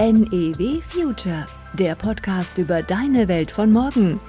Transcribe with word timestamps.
NEW 0.00 0.80
Future, 0.80 1.44
der 1.72 1.96
Podcast 1.96 2.56
über 2.56 2.84
deine 2.84 3.26
Welt 3.26 3.50
von 3.50 3.72
morgen. 3.72 4.20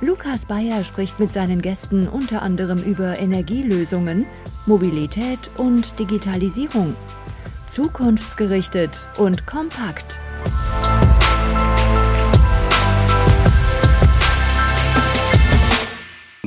Lukas 0.00 0.46
Bayer 0.46 0.82
spricht 0.84 1.20
mit 1.20 1.34
seinen 1.34 1.60
Gästen 1.60 2.08
unter 2.08 2.40
anderem 2.40 2.82
über 2.82 3.18
Energielösungen, 3.18 4.24
Mobilität 4.64 5.38
und 5.58 5.98
Digitalisierung. 5.98 6.96
Zukunftsgerichtet 7.68 9.06
und 9.18 9.46
kompakt. 9.46 10.18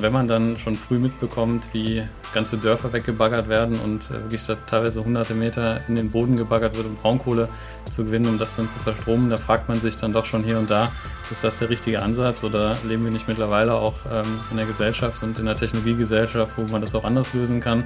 Wenn 0.02 0.14
man 0.14 0.28
dann 0.28 0.58
schon 0.58 0.76
früh 0.76 0.98
mitbekommt, 0.98 1.68
wie 1.74 2.04
ganze 2.34 2.58
Dörfer 2.58 2.92
weggebaggert 2.92 3.50
werden 3.50 3.80
und 3.80 4.10
äh, 4.10 4.14
wirklich 4.14 4.42
teilweise 4.66 5.04
hunderte 5.06 5.36
Meter 5.36 5.82
in 5.88 5.96
den 5.96 6.10
Boden 6.10 6.38
gebaggert 6.38 6.76
wird, 6.76 6.88
um 6.88 6.96
Braunkohle 6.96 7.50
zu 7.90 8.06
gewinnen, 8.06 8.28
um 8.28 8.40
das 8.40 8.56
dann 8.56 8.68
zu 8.68 8.80
verstromen, 8.80 9.30
da 9.30 9.38
fragt 9.38 9.70
man 9.70 9.80
sich 9.80 9.98
dann 9.98 10.12
doch 10.12 10.26
schon 10.26 10.44
hier 10.44 10.58
und 10.58 10.72
da, 10.72 10.92
ist 11.30 11.44
das 11.44 11.60
der 11.60 11.70
richtige 11.70 12.02
Ansatz 12.02 12.44
oder 12.44 12.78
leben 12.84 13.04
wir 13.04 13.12
nicht 13.12 13.28
mittlerweile 13.28 13.76
auch 13.76 13.94
ähm, 14.12 14.40
in 14.50 14.58
der 14.58 14.66
Gesellschaft 14.66 15.22
und 15.22 15.38
in 15.38 15.46
der 15.46 15.56
Technologiegesellschaft, 15.56 16.58
wo 16.58 16.64
man 16.64 16.82
das 16.82 16.96
auch 16.96 17.04
anders 17.04 17.34
lösen 17.34 17.60
kann? 17.60 17.86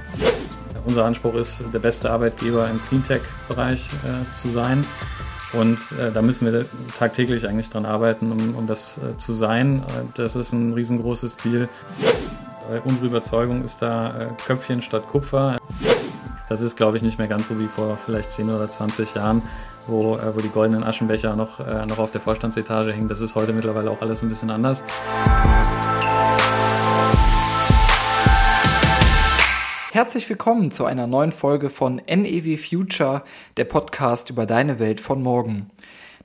Unser 0.86 1.04
Anspruch 1.04 1.34
ist, 1.34 1.64
der 1.74 1.80
beste 1.80 2.10
Arbeitgeber 2.10 2.70
im 2.70 2.82
Cleantech-Bereich 2.82 3.88
äh, 4.04 4.34
zu 4.34 4.48
sein. 4.48 4.86
Und 5.58 5.78
äh, 5.98 6.12
da 6.12 6.22
müssen 6.22 6.50
wir 6.50 6.66
tagtäglich 6.98 7.48
eigentlich 7.48 7.70
dran 7.70 7.86
arbeiten, 7.86 8.32
um, 8.32 8.54
um 8.56 8.66
das 8.66 8.98
äh, 8.98 9.16
zu 9.16 9.32
sein. 9.32 9.82
Äh, 9.88 10.02
das 10.14 10.36
ist 10.36 10.52
ein 10.52 10.72
riesengroßes 10.72 11.36
Ziel. 11.36 11.68
unsere 12.84 13.06
Überzeugung 13.06 13.62
ist 13.62 13.80
da 13.82 14.18
äh, 14.18 14.28
Köpfchen 14.46 14.82
statt 14.82 15.08
Kupfer. 15.08 15.56
Das 16.48 16.60
ist, 16.60 16.76
glaube 16.76 16.96
ich, 16.96 17.02
nicht 17.02 17.18
mehr 17.18 17.28
ganz 17.28 17.48
so 17.48 17.58
wie 17.58 17.68
vor 17.68 17.96
vielleicht 17.96 18.32
10 18.32 18.50
oder 18.50 18.68
20 18.68 19.14
Jahren, 19.14 19.42
wo, 19.86 20.16
äh, 20.16 20.36
wo 20.36 20.40
die 20.40 20.48
goldenen 20.48 20.84
Aschenbecher 20.84 21.34
noch, 21.34 21.60
äh, 21.60 21.86
noch 21.86 21.98
auf 21.98 22.10
der 22.10 22.20
Vorstandsetage 22.20 22.92
hingen. 22.92 23.08
Das 23.08 23.20
ist 23.20 23.34
heute 23.34 23.52
mittlerweile 23.52 23.90
auch 23.90 24.00
alles 24.00 24.22
ein 24.22 24.28
bisschen 24.28 24.50
anders. 24.50 24.84
Herzlich 29.96 30.28
willkommen 30.28 30.70
zu 30.72 30.84
einer 30.84 31.06
neuen 31.06 31.32
Folge 31.32 31.70
von 31.70 32.02
NEW 32.06 32.58
Future, 32.58 33.22
der 33.56 33.64
Podcast 33.64 34.28
über 34.28 34.44
deine 34.44 34.78
Welt 34.78 35.00
von 35.00 35.22
morgen. 35.22 35.70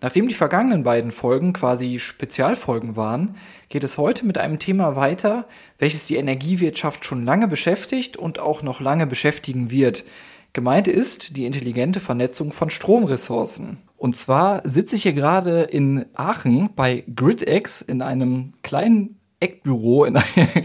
Nachdem 0.01 0.27
die 0.27 0.33
vergangenen 0.33 0.83
beiden 0.83 1.11
Folgen 1.11 1.53
quasi 1.53 1.97
Spezialfolgen 1.97 2.97
waren, 2.97 3.37
geht 3.69 3.85
es 3.85 3.97
heute 3.97 4.25
mit 4.25 4.37
einem 4.37 4.59
Thema 4.59 4.97
weiter, 4.97 5.47
welches 5.79 6.05
die 6.05 6.17
Energiewirtschaft 6.17 7.05
schon 7.05 7.23
lange 7.23 7.47
beschäftigt 7.47 8.17
und 8.17 8.39
auch 8.39 8.61
noch 8.61 8.81
lange 8.81 9.07
beschäftigen 9.07 9.71
wird. 9.71 10.03
Gemeint 10.51 10.89
ist 10.89 11.37
die 11.37 11.45
intelligente 11.45 12.01
Vernetzung 12.01 12.51
von 12.51 12.69
Stromressourcen. 12.69 13.77
Und 13.95 14.17
zwar 14.17 14.67
sitze 14.67 14.97
ich 14.97 15.03
hier 15.03 15.13
gerade 15.13 15.61
in 15.61 16.07
Aachen 16.13 16.71
bei 16.75 17.05
GridX 17.15 17.81
in 17.81 18.01
einem 18.01 18.51
kleinen 18.63 19.20
Eckbüro 19.41 20.05
in, 20.05 20.17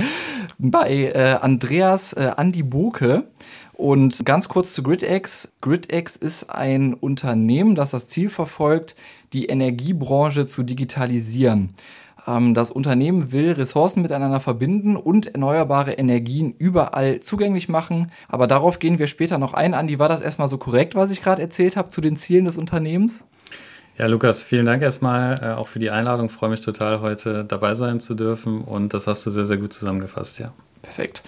bei 0.59 1.11
äh, 1.13 1.39
Andreas 1.41 2.13
äh, 2.13 2.33
Andi 2.37 2.63
Boke. 2.63 3.25
Und 3.73 4.25
ganz 4.25 4.49
kurz 4.49 4.73
zu 4.73 4.83
GridX. 4.83 5.53
GridX 5.61 6.17
ist 6.17 6.49
ein 6.49 6.95
Unternehmen, 6.95 7.75
das 7.75 7.91
das 7.91 8.09
Ziel 8.09 8.31
verfolgt, 8.31 8.97
die 9.35 9.47
Energiebranche 9.47 10.47
zu 10.47 10.63
digitalisieren. 10.63 11.75
Ähm, 12.27 12.55
das 12.55 12.71
Unternehmen 12.71 13.33
will 13.33 13.53
Ressourcen 13.53 14.03
miteinander 14.03 14.41
verbinden 14.41 14.97
und 14.97 15.27
erneuerbare 15.27 15.93
Energien 15.93 16.55
überall 16.59 17.21
zugänglich 17.21 17.69
machen. 17.69 18.11
Aber 18.29 18.47
darauf 18.47 18.79
gehen 18.79 18.99
wir 18.99 19.07
später 19.07 19.39
noch 19.39 19.55
ein. 19.55 19.75
Andi, 19.75 19.99
war 19.99 20.09
das 20.09 20.23
erstmal 20.23 20.49
so 20.49 20.59
korrekt, 20.59 20.95
was 20.95 21.11
ich 21.11 21.23
gerade 21.23 21.43
erzählt 21.43 21.77
habe 21.77 21.89
zu 21.89 22.01
den 22.01 22.17
Zielen 22.17 22.47
des 22.47 22.57
Unternehmens? 22.57 23.27
Ja, 23.99 24.07
Lukas, 24.07 24.45
vielen 24.45 24.67
Dank 24.67 24.83
erstmal 24.83 25.43
äh, 25.43 25.55
auch 25.55 25.69
für 25.69 25.79
die 25.79 25.91
Einladung. 25.91 26.27
Ich 26.27 26.33
freue 26.33 26.51
mich 26.51 26.61
total, 26.61 27.01
heute 27.01 27.45
dabei 27.45 27.73
sein 27.73 27.99
zu 27.99 28.15
dürfen 28.15 28.63
und 28.63 28.93
das 28.93 29.07
hast 29.07 29.25
du 29.25 29.31
sehr, 29.31 29.47
sehr 29.47 29.57
gut 29.57 29.73
zusammengefasst, 29.73 30.39
ja. 30.39 30.53
Perfekt. 30.83 31.23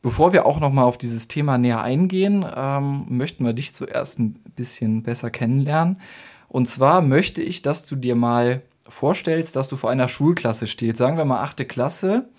Bevor 0.00 0.32
wir 0.32 0.46
auch 0.46 0.60
noch 0.60 0.72
mal 0.72 0.84
auf 0.84 0.96
dieses 0.96 1.28
Thema 1.28 1.58
näher 1.58 1.82
eingehen, 1.82 2.46
ähm, 2.56 3.04
möchten 3.08 3.44
wir 3.44 3.52
dich 3.52 3.74
zuerst 3.74 4.18
ein 4.18 4.32
bisschen 4.56 5.02
besser 5.02 5.30
kennenlernen. 5.30 6.00
Und 6.48 6.66
zwar 6.68 7.02
möchte 7.02 7.42
ich, 7.42 7.60
dass 7.60 7.84
du 7.84 7.96
dir 7.96 8.14
mal 8.14 8.62
vorstellst, 8.88 9.54
dass 9.54 9.68
du 9.68 9.76
vor 9.76 9.90
einer 9.90 10.08
Schulklasse 10.08 10.66
stehst, 10.66 10.96
sagen 10.96 11.18
wir 11.18 11.26
mal 11.26 11.42
achte 11.42 11.66
Klasse. 11.66 12.30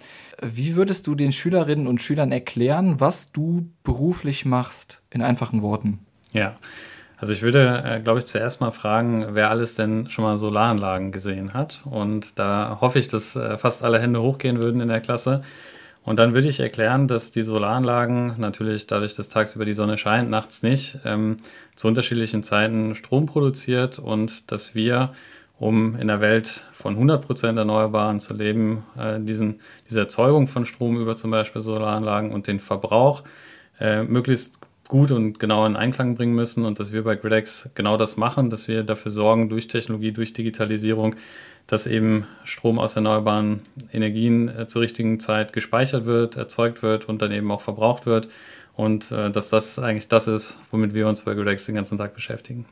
Wie 0.42 0.76
würdest 0.76 1.06
du 1.06 1.14
den 1.14 1.32
Schülerinnen 1.32 1.86
und 1.86 2.02
Schülern 2.02 2.32
erklären, 2.32 3.00
was 3.00 3.32
du 3.32 3.70
beruflich 3.84 4.44
machst, 4.44 5.04
in 5.12 5.22
einfachen 5.22 5.62
Worten? 5.62 6.00
Ja, 6.34 6.56
also 7.22 7.34
ich 7.34 7.44
würde, 7.44 7.84
äh, 7.86 8.02
glaube 8.02 8.18
ich, 8.18 8.26
zuerst 8.26 8.62
mal 8.62 8.72
fragen, 8.72 9.28
wer 9.34 9.52
alles 9.52 9.76
denn 9.76 10.10
schon 10.10 10.26
mal 10.26 10.38
Solaranlagen 10.38 11.12
gesehen 11.12 11.54
hat. 11.54 11.84
Und 11.86 12.40
da 12.40 12.80
hoffe 12.82 12.98
ich, 12.98 13.08
dass 13.08 13.36
äh, 13.36 13.60
fast 13.60 13.84
alle 13.84 14.00
Hände 14.00 14.24
hochgehen 14.24 14.58
würden 14.58 14.82
in 14.82 14.88
der 14.88 15.02
Klasse. 15.02 15.44
Und 16.04 16.18
dann 16.18 16.34
würde 16.34 16.48
ich 16.48 16.60
erklären, 16.60 17.08
dass 17.08 17.30
die 17.30 17.44
Solaranlagen 17.44 18.40
natürlich 18.40 18.88
dadurch, 18.88 19.14
dass 19.14 19.30
tagsüber 19.30 19.66
die 19.66 19.76
Sonne 19.76 20.00
scheint, 20.00 20.32
nachts 20.32 20.64
nicht, 20.64 20.98
ähm, 21.06 21.38
zu 21.76 21.88
unterschiedlichen 21.88 22.42
Zeiten 22.42 22.96
Strom 22.96 23.28
produziert 23.28 24.00
und 24.00 24.52
dass 24.52 24.74
wir, 24.74 25.12
um 25.60 25.96
in 25.98 26.08
der 26.08 26.22
Welt 26.22 26.66
von 26.72 26.98
100% 26.98 27.56
Erneuerbaren 27.56 28.20
zu 28.20 28.34
leben, 28.34 28.84
äh, 28.98 29.20
diesen, 29.20 29.60
diese 29.88 30.00
Erzeugung 30.00 30.48
von 30.48 30.66
Strom 30.66 31.00
über 31.00 31.16
zum 31.16 31.30
Beispiel 31.30 31.62
Solaranlagen 31.62 32.32
und 32.32 32.48
den 32.48 32.60
Verbrauch 32.60 33.22
äh, 33.80 34.02
möglichst 34.02 34.60
gut 34.92 35.12
und 35.12 35.40
genau 35.40 35.66
in 35.66 35.78
Einklang 35.78 36.16
bringen 36.16 36.36
müssen 36.36 36.66
und 36.66 36.78
dass 36.78 36.92
wir 36.92 37.06
bei 37.06 37.16
GridX 37.16 37.70
genau 37.76 37.96
das 37.96 38.18
machen, 38.18 38.50
dass 38.50 38.68
wir 38.68 38.84
dafür 38.84 39.10
sorgen, 39.10 39.48
durch 39.48 39.70
Technologie, 39.70 40.12
durch 40.12 40.34
Digitalisierung, 40.34 41.16
dass 41.66 41.88
eben 41.88 42.28
Strom 42.44 42.78
aus 42.78 42.98
erneuerbaren 42.98 43.62
Energien 43.94 44.50
äh, 44.50 44.68
zur 44.68 44.82
richtigen 44.82 45.22
Zeit 45.22 45.54
gespeichert 45.54 46.06
wird, 46.06 46.36
erzeugt 46.36 46.84
wird 46.84 47.08
und 47.08 47.22
dann 47.22 47.32
eben 47.32 47.50
auch 47.52 47.62
verbraucht 47.62 48.06
wird 48.06 48.28
und 48.76 49.14
äh, 49.14 49.32
dass 49.32 49.50
das 49.50 49.80
eigentlich 49.80 50.10
das 50.10 50.28
ist, 50.28 50.58
womit 50.72 50.94
wir 50.94 51.08
uns 51.08 51.22
bei 51.22 51.36
GridX 51.36 51.68
den 51.68 51.76
ganzen 51.76 51.98
Tag 51.98 52.14
beschäftigen. 52.14 52.66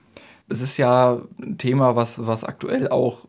Es 0.50 0.60
ist 0.60 0.76
ja 0.76 1.22
ein 1.42 1.58
Thema, 1.58 1.96
was, 1.96 2.28
was 2.28 2.44
aktuell 2.44 2.90
auch 2.90 3.28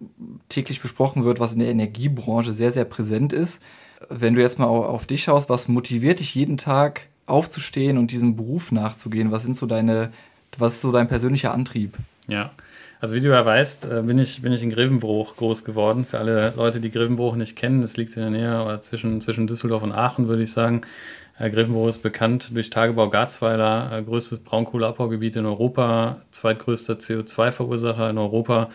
täglich 0.49 0.83
besprochen 0.83 1.23
wird, 1.25 1.39
was 1.39 1.53
in 1.53 1.61
der 1.61 1.69
Energiebranche 1.69 2.53
sehr, 2.55 2.73
sehr 2.73 2.87
präsent 2.87 3.33
ist. 3.33 3.63
Wenn 4.09 4.35
du 4.35 4.41
jetzt 4.41 4.59
mal 4.59 4.67
auf 4.67 5.07
dich 5.07 5.23
schaust, 5.23 5.49
was 5.49 5.69
motiviert 5.69 6.19
dich 6.19 6.35
jeden 6.35 6.57
Tag 6.57 7.10
aufzustehen 7.31 7.99
und 7.99 8.11
diesem 8.11 8.37
Beruf 8.37 8.73
nachzugehen? 8.73 9.31
Was 9.31 9.45
sind 9.45 9.57
so 9.57 9.67
deine, 9.67 10.13
was 10.59 10.75
ist 10.75 10.81
so 10.83 10.93
dein 10.93 11.09
persönlicher 11.09 11.53
Antrieb? 11.53 11.97
Ja. 12.29 12.51
Also 13.01 13.15
wie 13.15 13.21
du 13.21 13.29
ja 13.29 13.45
weißt, 13.45 13.87
äh, 13.87 14.03
bin 14.03 14.19
ich, 14.19 14.43
bin 14.43 14.53
ich 14.53 14.63
in 14.63 14.71
Grevenbruch 14.71 15.37
groß 15.37 15.65
geworden. 15.65 16.05
Für 16.05 16.19
alle 16.19 16.53
Leute, 16.55 16.81
die 16.81 16.91
Grevenbruch 16.91 17.35
nicht 17.35 17.57
kennen, 17.57 17.81
das 17.81 17.97
liegt 17.97 18.15
in 18.17 18.23
der 18.23 18.31
Nähe 18.31 18.63
oder 18.63 18.81
zwischen, 18.81 19.23
zwischen 19.23 19.47
Düsseldorf 19.47 19.83
und 19.83 19.93
Aachen, 19.93 20.29
würde 20.29 20.43
ich 20.43 20.53
sagen. 20.53 20.83
Äh, 21.39 21.49
Grevenbruch 21.49 21.89
ist 21.89 22.03
bekannt 22.03 22.51
durch 22.55 22.69
Tagebau 22.69 23.09
Garzweiler, 23.09 23.91
äh, 23.93 24.03
größtes 24.03 24.41
Braunkohleabbaugebiet 24.41 25.37
in 25.37 25.47
Europa, 25.47 26.21
zweitgrößter 26.31 26.95
CO2-Verursacher 26.95 28.11
in 28.11 28.19
Europa. 28.19 28.69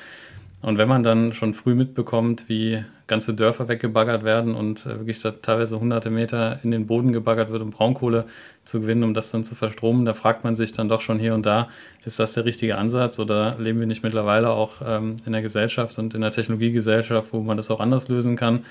Und 0.61 0.77
wenn 0.77 0.88
man 0.88 1.03
dann 1.03 1.33
schon 1.33 1.53
früh 1.53 1.75
mitbekommt, 1.75 2.45
wie 2.47 2.83
ganze 3.07 3.35
Dörfer 3.35 3.67
weggebaggert 3.67 4.23
werden 4.23 4.55
und 4.55 4.85
äh, 4.85 4.97
wirklich 4.97 5.19
teilweise 5.19 5.79
hunderte 5.79 6.09
Meter 6.09 6.59
in 6.63 6.71
den 6.71 6.88
Boden 6.88 7.11
gebaggert 7.11 7.51
wird, 7.51 7.61
um 7.61 7.69
Braunkohle 7.69 8.25
zu 8.63 8.81
gewinnen, 8.81 9.03
um 9.03 9.13
das 9.13 9.29
dann 9.29 9.44
zu 9.44 9.53
verstromen, 9.53 10.05
da 10.05 10.13
fragt 10.13 10.44
man 10.44 10.55
sich 10.55 10.73
dann 10.73 10.89
doch 10.89 11.01
schon 11.01 11.19
hier 11.19 11.35
und 11.35 11.45
da, 11.45 11.69
ist 12.03 12.19
das 12.19 12.33
der 12.33 12.45
richtige 12.45 12.77
Ansatz 12.77 13.19
oder 13.19 13.57
leben 13.59 13.79
wir 13.79 13.88
nicht 13.88 14.01
mittlerweile 14.01 14.49
auch 14.49 14.81
ähm, 14.83 15.17
in 15.25 15.33
der 15.33 15.44
Gesellschaft 15.44 15.99
und 15.99 16.15
in 16.15 16.21
der 16.21 16.31
Technologiegesellschaft, 16.31 17.31
wo 17.31 17.41
man 17.41 17.57
das 17.57 17.69
auch 17.69 17.79
anders 17.79 18.07
lösen 18.07 18.35
kann? 18.35 18.65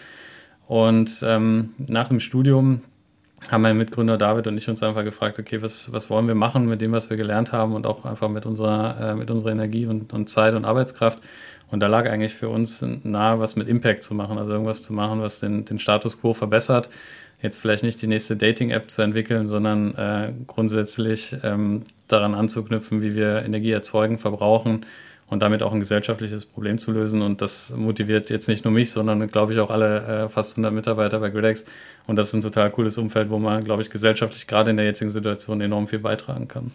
Und 0.67 1.21
ähm, 1.23 1.75
nach 1.78 2.09
dem 2.09 2.19
Studium 2.19 2.81
haben 3.50 3.62
mein 3.62 3.77
Mitgründer 3.77 4.17
David 4.17 4.47
und 4.47 4.56
ich 4.56 4.69
uns 4.69 4.83
einfach 4.83 5.05
gefragt, 5.05 5.39
okay, 5.39 5.61
was, 5.62 5.93
was 5.93 6.09
wollen 6.11 6.27
wir 6.27 6.34
machen 6.34 6.67
mit 6.67 6.81
dem, 6.81 6.93
was 6.93 7.11
wir 7.11 7.17
gelernt 7.17 7.53
haben 7.53 7.75
und 7.75 7.87
auch 7.87 8.05
einfach 8.05 8.29
mit 8.29 8.47
unserer, 8.47 9.11
äh, 9.11 9.14
mit 9.14 9.31
unserer 9.31 9.53
Energie 9.53 9.87
und, 9.87 10.12
und 10.12 10.29
Zeit 10.29 10.55
und 10.55 10.64
Arbeitskraft. 10.64 11.20
Und 11.70 11.81
da 11.81 11.87
lag 11.87 12.08
eigentlich 12.08 12.34
für 12.34 12.49
uns 12.49 12.84
nahe, 13.02 13.38
was 13.40 13.56
mit 13.56 13.69
Impact 13.69 14.05
zu 14.05 14.14
machen, 14.14 14.38
also 14.38 14.52
irgendwas 14.52 14.82
zu 14.82 14.93
machen, 14.93 15.20
was 15.20 15.40
den, 15.40 15.64
den 15.64 15.78
Status 15.78 16.20
quo 16.20 16.34
verbessert. 16.34 16.88
Jetzt 17.43 17.58
vielleicht 17.61 17.82
nicht 17.82 18.00
die 18.00 18.06
nächste 18.06 18.37
Dating-App 18.37 18.90
zu 18.90 19.02
entwickeln, 19.02 19.46
sondern 19.46 19.94
äh, 19.96 20.32
grundsätzlich 20.46 21.37
ähm, 21.43 21.82
daran 22.08 22.34
anzuknüpfen, 22.34 23.02
wie 23.02 23.14
wir 23.14 23.43
Energie 23.44 23.72
erzeugen, 23.72 24.19
verbrauchen 24.19 24.87
und 25.28 25.43
damit 25.43 25.62
auch 25.62 25.72
ein 25.72 25.81
gesellschaftliches 25.81 26.46
Problem 26.46 26.78
zu 26.78 26.93
lösen. 26.93 27.22
Und 27.22 27.43
das 27.43 27.75
motiviert 27.76 28.31
jetzt 28.31 28.49
nicht 28.49 28.64
nur 28.64 28.72
mich, 28.72 28.93
sondern 28.93 29.26
glaube 29.26 29.52
ich 29.52 29.58
auch 29.58 29.70
alle 29.70 30.25
äh, 30.25 30.28
fast 30.28 30.52
100 30.52 30.72
Mitarbeiter 30.72 31.19
bei 31.20 31.31
Gridex. 31.31 31.64
Und 32.06 32.16
das 32.16 32.28
ist 32.28 32.34
ein 32.34 32.40
total 32.43 32.70
cooles 32.70 32.99
Umfeld, 32.99 33.31
wo 33.31 33.38
man, 33.38 33.64
glaube 33.64 33.82
ich, 33.82 33.90
gesellschaftlich 33.90 34.46
gerade 34.46 34.70
in 34.70 34.76
der 34.76 34.87
jetzigen 34.87 35.11
Situation 35.11 35.61
enorm 35.61 35.87
viel 35.87 35.99
beitragen 35.99 36.49
kann. 36.49 36.72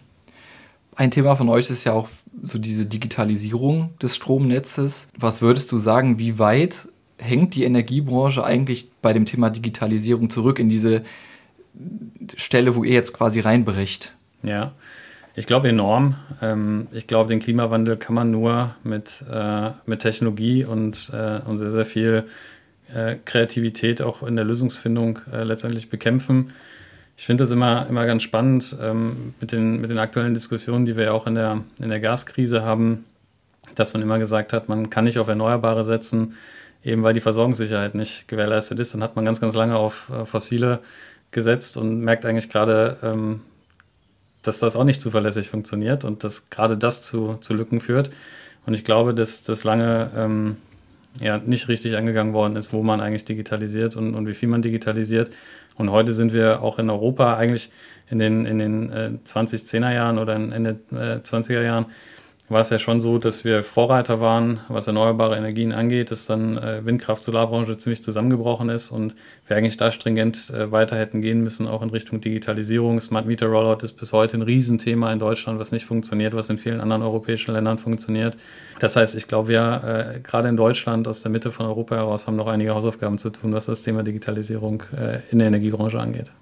Ein 1.00 1.10
Thema 1.10 1.34
von 1.34 1.48
euch 1.48 1.70
ist 1.70 1.84
ja 1.84 1.94
auch 1.94 2.10
so 2.42 2.58
diese 2.58 2.84
Digitalisierung 2.84 3.96
des 4.02 4.16
Stromnetzes. 4.16 5.10
Was 5.16 5.40
würdest 5.40 5.72
du 5.72 5.78
sagen, 5.78 6.18
wie 6.18 6.38
weit 6.38 6.88
hängt 7.16 7.54
die 7.54 7.64
Energiebranche 7.64 8.44
eigentlich 8.44 8.90
bei 9.00 9.14
dem 9.14 9.24
Thema 9.24 9.48
Digitalisierung 9.48 10.28
zurück 10.28 10.58
in 10.58 10.68
diese 10.68 11.02
Stelle, 12.36 12.76
wo 12.76 12.84
ihr 12.84 12.92
jetzt 12.92 13.14
quasi 13.14 13.40
reinbricht? 13.40 14.14
Ja, 14.42 14.72
Ich 15.34 15.46
glaube 15.46 15.70
enorm. 15.70 16.16
Ähm, 16.42 16.86
ich 16.92 17.06
glaube, 17.06 17.30
den 17.30 17.40
Klimawandel 17.40 17.96
kann 17.96 18.14
man 18.14 18.30
nur 18.30 18.74
mit, 18.84 19.24
äh, 19.26 19.70
mit 19.86 20.00
Technologie 20.00 20.66
und, 20.66 21.10
äh, 21.14 21.40
und 21.46 21.56
sehr, 21.56 21.70
sehr 21.70 21.86
viel 21.86 22.24
äh, 22.94 23.16
Kreativität 23.24 24.02
auch 24.02 24.22
in 24.22 24.36
der 24.36 24.44
Lösungsfindung 24.44 25.20
letztendlich 25.32 25.88
bekämpfen. 25.88 26.50
Ich 27.20 27.26
finde 27.26 27.42
das 27.42 27.50
immer, 27.50 27.86
immer 27.86 28.06
ganz 28.06 28.22
spannend 28.22 28.74
ähm, 28.80 29.34
mit, 29.42 29.52
den, 29.52 29.78
mit 29.78 29.90
den 29.90 29.98
aktuellen 29.98 30.32
Diskussionen, 30.32 30.86
die 30.86 30.96
wir 30.96 31.04
ja 31.04 31.12
auch 31.12 31.26
in 31.26 31.34
der, 31.34 31.60
in 31.78 31.90
der 31.90 32.00
Gaskrise 32.00 32.62
haben, 32.62 33.04
dass 33.74 33.92
man 33.92 34.02
immer 34.02 34.18
gesagt 34.18 34.54
hat, 34.54 34.70
man 34.70 34.88
kann 34.88 35.04
nicht 35.04 35.18
auf 35.18 35.28
Erneuerbare 35.28 35.84
setzen, 35.84 36.36
eben 36.82 37.02
weil 37.02 37.12
die 37.12 37.20
Versorgungssicherheit 37.20 37.94
nicht 37.94 38.26
gewährleistet 38.26 38.78
ist. 38.78 38.94
Dann 38.94 39.02
hat 39.02 39.16
man 39.16 39.26
ganz, 39.26 39.38
ganz 39.38 39.54
lange 39.54 39.76
auf 39.76 40.08
äh, 40.08 40.24
fossile 40.24 40.78
gesetzt 41.30 41.76
und 41.76 42.00
merkt 42.00 42.24
eigentlich 42.24 42.48
gerade, 42.48 42.96
ähm, 43.02 43.42
dass 44.40 44.60
das 44.60 44.74
auch 44.74 44.84
nicht 44.84 45.02
zuverlässig 45.02 45.50
funktioniert 45.50 46.04
und 46.04 46.24
dass 46.24 46.48
gerade 46.48 46.78
das 46.78 47.06
zu, 47.06 47.34
zu 47.34 47.52
Lücken 47.52 47.80
führt. 47.80 48.10
Und 48.64 48.72
ich 48.72 48.82
glaube, 48.82 49.12
dass 49.12 49.42
das 49.42 49.62
lange 49.62 50.10
ähm, 50.16 50.56
ja, 51.20 51.36
nicht 51.36 51.68
richtig 51.68 51.98
angegangen 51.98 52.32
worden 52.32 52.56
ist, 52.56 52.72
wo 52.72 52.82
man 52.82 53.02
eigentlich 53.02 53.26
digitalisiert 53.26 53.94
und, 53.94 54.14
und 54.14 54.26
wie 54.26 54.34
viel 54.34 54.48
man 54.48 54.62
digitalisiert. 54.62 55.30
Und 55.80 55.90
heute 55.90 56.12
sind 56.12 56.34
wir 56.34 56.60
auch 56.62 56.78
in 56.78 56.90
Europa 56.90 57.36
eigentlich 57.38 57.70
in 58.10 58.18
den, 58.18 58.44
in 58.44 58.58
den 58.58 58.92
äh, 58.92 59.12
2010er 59.24 59.94
Jahren 59.94 60.18
oder 60.18 60.34
Ende 60.34 60.78
äh, 60.92 61.20
20er 61.24 61.62
Jahren 61.62 61.86
war 62.50 62.60
es 62.60 62.70
ja 62.70 62.80
schon 62.80 63.00
so, 63.00 63.18
dass 63.18 63.44
wir 63.44 63.62
Vorreiter 63.62 64.18
waren, 64.18 64.60
was 64.68 64.88
erneuerbare 64.88 65.36
Energien 65.36 65.72
angeht, 65.72 66.10
dass 66.10 66.26
dann 66.26 66.58
äh, 66.58 66.84
Windkraft, 66.84 67.22
Solarbranche 67.22 67.76
ziemlich 67.76 68.02
zusammengebrochen 68.02 68.68
ist 68.68 68.90
und 68.90 69.14
wir 69.46 69.56
eigentlich 69.56 69.76
da 69.76 69.92
stringent 69.92 70.50
äh, 70.50 70.70
weiter 70.72 70.98
hätten 70.98 71.22
gehen 71.22 71.42
müssen, 71.42 71.68
auch 71.68 71.80
in 71.80 71.90
Richtung 71.90 72.20
Digitalisierung. 72.20 73.00
Smart 73.00 73.26
Meter 73.26 73.46
Rollout 73.46 73.84
ist 73.84 73.92
bis 73.92 74.12
heute 74.12 74.36
ein 74.36 74.42
Riesenthema 74.42 75.12
in 75.12 75.20
Deutschland, 75.20 75.60
was 75.60 75.70
nicht 75.70 75.86
funktioniert, 75.86 76.34
was 76.34 76.50
in 76.50 76.58
vielen 76.58 76.80
anderen 76.80 77.02
europäischen 77.02 77.54
Ländern 77.54 77.78
funktioniert. 77.78 78.36
Das 78.80 78.96
heißt, 78.96 79.14
ich 79.14 79.28
glaube, 79.28 79.48
wir 79.48 80.14
äh, 80.16 80.20
gerade 80.20 80.48
in 80.48 80.56
Deutschland 80.56 81.06
aus 81.06 81.22
der 81.22 81.30
Mitte 81.30 81.52
von 81.52 81.66
Europa 81.66 81.94
heraus 81.94 82.26
haben 82.26 82.36
noch 82.36 82.48
einige 82.48 82.74
Hausaufgaben 82.74 83.18
zu 83.18 83.30
tun, 83.30 83.52
was 83.52 83.66
das 83.66 83.82
Thema 83.82 84.02
Digitalisierung 84.02 84.82
äh, 84.96 85.20
in 85.30 85.38
der 85.38 85.46
Energiebranche 85.46 86.00
angeht. 86.00 86.32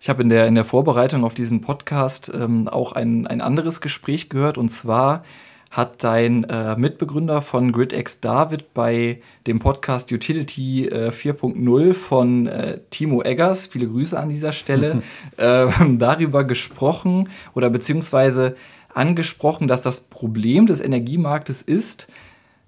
Ich 0.00 0.08
habe 0.08 0.22
in 0.22 0.28
der, 0.28 0.46
in 0.46 0.54
der 0.54 0.64
Vorbereitung 0.64 1.24
auf 1.24 1.34
diesen 1.34 1.60
Podcast 1.60 2.32
ähm, 2.32 2.68
auch 2.68 2.92
ein, 2.92 3.26
ein 3.26 3.40
anderes 3.40 3.80
Gespräch 3.80 4.28
gehört 4.28 4.56
und 4.56 4.68
zwar 4.68 5.24
hat 5.70 6.02
dein 6.02 6.44
äh, 6.44 6.76
Mitbegründer 6.76 7.42
von 7.42 7.72
GridX 7.72 8.20
David 8.20 8.72
bei 8.72 9.20
dem 9.46 9.58
Podcast 9.58 10.10
Utility 10.12 10.86
äh, 10.86 11.10
4.0 11.10 11.92
von 11.92 12.46
äh, 12.46 12.80
Timo 12.90 13.22
Eggers, 13.22 13.66
viele 13.66 13.86
Grüße 13.88 14.18
an 14.18 14.28
dieser 14.30 14.52
Stelle, 14.52 15.02
ähm, 15.38 15.98
darüber 15.98 16.44
gesprochen 16.44 17.28
oder 17.54 17.68
beziehungsweise 17.68 18.56
angesprochen, 18.94 19.68
dass 19.68 19.82
das 19.82 20.00
Problem 20.00 20.66
des 20.66 20.80
Energiemarktes 20.80 21.60
ist, 21.60 22.08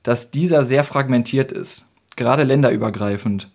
dass 0.02 0.30
dieser 0.30 0.62
sehr 0.64 0.84
fragmentiert 0.84 1.52
ist, 1.52 1.86
gerade 2.16 2.44
länderübergreifend. 2.44 3.50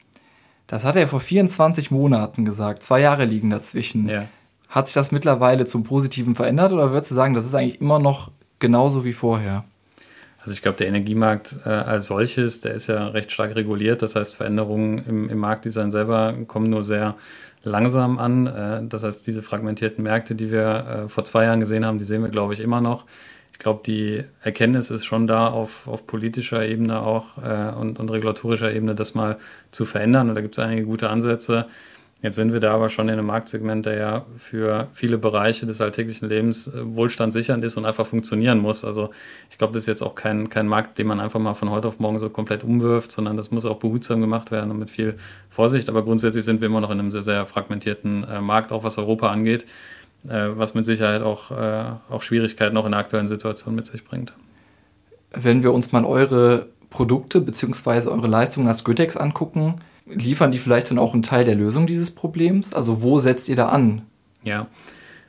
Das 0.68 0.84
hat 0.84 0.96
er 0.96 1.08
vor 1.08 1.20
24 1.20 1.92
Monaten 1.92 2.46
gesagt. 2.46 2.84
Zwei 2.84 3.02
Jahre 3.02 3.26
liegen 3.26 3.50
dazwischen. 3.50 4.10
Ja. 4.10 4.28
Hat 4.70 4.88
sich 4.88 4.96
das 4.96 5.12
mittlerweile 5.12 5.66
zum 5.66 5.84
Positiven 5.84 6.36
verändert 6.36 6.74
oder 6.74 6.92
würdest 6.92 7.12
du 7.12 7.16
sagen, 7.16 7.34
das 7.34 7.46
ist 7.46 7.56
eigentlich 7.56 7.82
immer 7.82 8.00
noch 8.00 8.32
genauso 8.60 9.06
wie 9.06 9.14
vorher? 9.14 9.64
Also 10.40 10.54
ich 10.54 10.62
glaube, 10.62 10.78
der 10.78 10.88
Energiemarkt 10.88 11.56
äh, 11.66 11.70
als 11.70 12.08
solches, 12.08 12.62
der 12.62 12.76
ist 12.76 12.88
ja 12.88 13.08
recht 13.08 13.32
stark 13.32 13.56
reguliert. 13.56 14.02
Das 14.02 14.16
heißt, 14.16 14.36
Veränderungen 14.36 15.04
im, 15.08 15.30
im 15.30 15.38
Marktdesign 15.40 15.90
selber 15.92 16.36
kommen 16.46 16.70
nur 16.70 16.84
sehr 16.84 17.16
langsam 17.64 18.20
an. 18.20 18.48
Äh, 18.48 18.84
das 18.88 19.04
heißt, 19.04 19.26
diese 19.26 19.42
fragmentierten 19.42 20.04
Märkte, 20.04 20.36
die 20.36 20.52
wir 20.52 21.06
äh, 21.06 21.10
vor 21.10 21.24
zwei 21.24 21.46
Jahren 21.46 21.60
gesehen 21.60 21.86
haben, 21.86 21.98
die 21.98 22.06
sehen 22.06 22.22
wir, 22.22 22.30
glaube 22.30 22.54
ich, 22.54 22.60
immer 22.60 22.82
noch 22.82 23.06
ich 23.56 23.60
glaube, 23.60 23.80
die 23.86 24.22
Erkenntnis 24.42 24.92
ist 24.92 25.06
schon 25.06 25.28
da 25.28 25.48
auf, 25.48 25.88
auf 25.88 26.06
politischer 26.06 26.68
Ebene 26.68 27.00
auch 27.00 27.38
äh, 27.38 27.74
und, 27.74 28.02
und 28.02 28.12
regulatorischer 28.12 28.74
Ebene, 28.74 28.96
das 28.96 29.16
mal 29.16 29.38
zu 29.72 29.86
verändern. 29.86 30.28
Und 30.28 30.36
da 30.36 30.42
gibt 30.42 30.58
es 30.58 30.60
einige 30.60 30.84
gute 30.84 31.10
Ansätze. 31.10 31.66
Jetzt 32.22 32.36
sind 32.36 32.52
wir 32.52 32.60
da 32.60 32.74
aber 32.74 32.90
schon 32.90 33.08
in 33.08 33.14
einem 33.14 33.28
Marktsegment, 33.28 33.86
der 33.86 33.98
ja 33.98 34.26
für 34.38 34.90
viele 34.92 35.18
Bereiche 35.18 35.66
des 35.66 35.80
alltäglichen 35.80 36.28
Lebens 36.28 36.68
äh, 36.68 36.82
Wohlstand 36.84 37.32
sichernd 37.32 37.64
ist 37.64 37.78
und 37.78 37.86
einfach 37.86 38.06
funktionieren 38.06 38.60
muss. 38.60 38.84
Also 38.84 39.12
ich 39.50 39.58
glaube, 39.58 39.72
das 39.72 39.84
ist 39.84 39.88
jetzt 39.88 40.02
auch 40.02 40.16
kein, 40.16 40.50
kein 40.50 40.68
Markt, 40.68 40.98
den 40.98 41.08
man 41.08 41.22
einfach 41.22 41.40
mal 41.40 41.54
von 41.54 41.70
heute 41.70 41.88
auf 41.88 41.98
morgen 42.00 42.20
so 42.20 42.30
komplett 42.30 42.62
umwirft, 42.66 43.14
sondern 43.14 43.38
das 43.38 43.52
muss 43.52 43.64
auch 43.64 43.80
behutsam 43.80 44.20
gemacht 44.20 44.52
werden 44.52 44.70
und 44.70 44.80
mit 44.80 44.90
viel 44.90 45.16
Vorsicht. 45.50 45.88
Aber 45.88 46.04
grundsätzlich 46.04 46.44
sind 46.44 46.60
wir 46.60 46.68
immer 46.68 46.82
noch 46.82 46.92
in 46.92 47.00
einem 47.00 47.12
sehr, 47.12 47.22
sehr 47.22 47.46
fragmentierten 47.46 48.26
äh, 48.26 48.42
Markt, 48.42 48.74
auch 48.74 48.84
was 48.84 48.98
Europa 48.98 49.30
angeht 49.32 49.66
was 50.24 50.74
mit 50.74 50.86
Sicherheit 50.86 51.22
auch, 51.22 51.52
äh, 51.52 51.86
auch 52.10 52.22
Schwierigkeiten 52.22 52.78
auch 52.78 52.86
in 52.86 52.92
der 52.92 53.00
aktuellen 53.00 53.28
Situation 53.28 53.76
mit 53.76 53.86
sich 53.86 54.04
bringt. 54.04 54.34
Wenn 55.32 55.64
wir 55.64 55.74
uns 55.74 55.92
mal 55.92 56.06
eure 56.06 56.68
Produkte 56.90 57.42
bzw. 57.42 58.10
eure 58.10 58.28
Leistungen 58.28 58.68
als 58.68 58.84
Griddex 58.84 59.18
angucken, 59.18 59.76
liefern 60.06 60.52
die 60.52 60.60
vielleicht 60.60 60.92
dann 60.92 61.00
auch 61.00 61.14
einen 61.14 61.24
Teil 61.24 61.44
der 61.44 61.56
Lösung 61.56 61.88
dieses 61.88 62.12
Problems? 62.12 62.74
Also 62.74 63.02
wo 63.02 63.20
setzt 63.20 63.50
ihr 63.50 63.56
da 63.56 63.68
an? 63.68 64.04
Ja, 64.44 64.68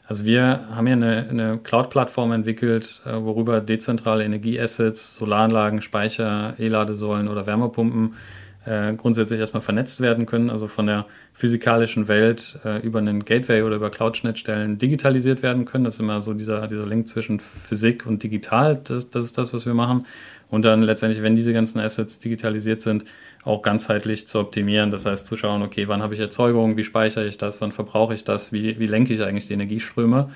also 0.06 0.24
wir 0.24 0.66
haben 0.70 0.86
hier 0.86 0.96
eine, 0.96 1.26
eine 1.28 1.58
Cloud-Plattform 1.58 2.30
entwickelt, 2.32 3.02
äh, 3.04 3.14
worüber 3.14 3.60
dezentrale 3.60 4.24
Energieassets, 4.24 5.16
Solaranlagen, 5.16 5.82
Speicher, 5.82 6.54
E-Ladesäulen 6.58 7.28
oder 7.28 7.46
Wärmepumpen 7.46 8.14
äh, 8.66 8.94
grundsätzlich 8.94 9.40
erstmal 9.40 9.60
vernetzt 9.60 10.00
werden 10.00 10.26
können, 10.26 10.50
also 10.50 10.66
von 10.66 10.86
der 10.86 11.06
physikalischen 11.32 12.08
Welt 12.08 12.58
äh, 12.64 12.80
über 12.80 12.98
einen 12.98 13.24
Gateway 13.24 13.62
oder 13.62 13.76
über 13.76 13.90
Cloud-Schnittstellen 13.90 14.78
digitalisiert 14.78 15.42
werden 15.42 15.64
können. 15.64 15.84
Das 15.84 15.94
ist 15.94 16.00
immer 16.00 16.20
so 16.20 16.34
dieser, 16.34 16.66
dieser 16.66 16.86
Link 16.86 17.08
zwischen 17.08 17.40
Physik 17.40 18.06
und 18.06 18.22
digital. 18.22 18.80
Das, 18.82 19.08
das 19.10 19.24
ist 19.24 19.38
das, 19.38 19.54
was 19.54 19.66
wir 19.66 19.74
machen. 19.74 20.06
Und 20.48 20.64
dann 20.64 20.82
letztendlich, 20.82 21.22
wenn 21.22 21.36
diese 21.36 21.52
ganzen 21.52 21.80
Assets 21.80 22.18
digitalisiert 22.18 22.80
sind, 22.80 23.04
auch 23.44 23.62
ganzheitlich 23.62 24.26
zu 24.26 24.38
optimieren. 24.40 24.90
Das 24.90 25.06
heißt, 25.06 25.26
zu 25.26 25.36
schauen, 25.36 25.62
okay, 25.62 25.88
wann 25.88 26.02
habe 26.02 26.14
ich 26.14 26.20
Erzeugung, 26.20 26.76
wie 26.76 26.84
speichere 26.84 27.26
ich 27.26 27.38
das, 27.38 27.60
wann 27.60 27.72
verbrauche 27.72 28.14
ich 28.14 28.24
das, 28.24 28.52
wie, 28.52 28.78
wie 28.78 28.86
lenke 28.86 29.12
ich 29.12 29.22
eigentlich 29.22 29.46
die 29.46 29.54
Energieströme 29.54 30.30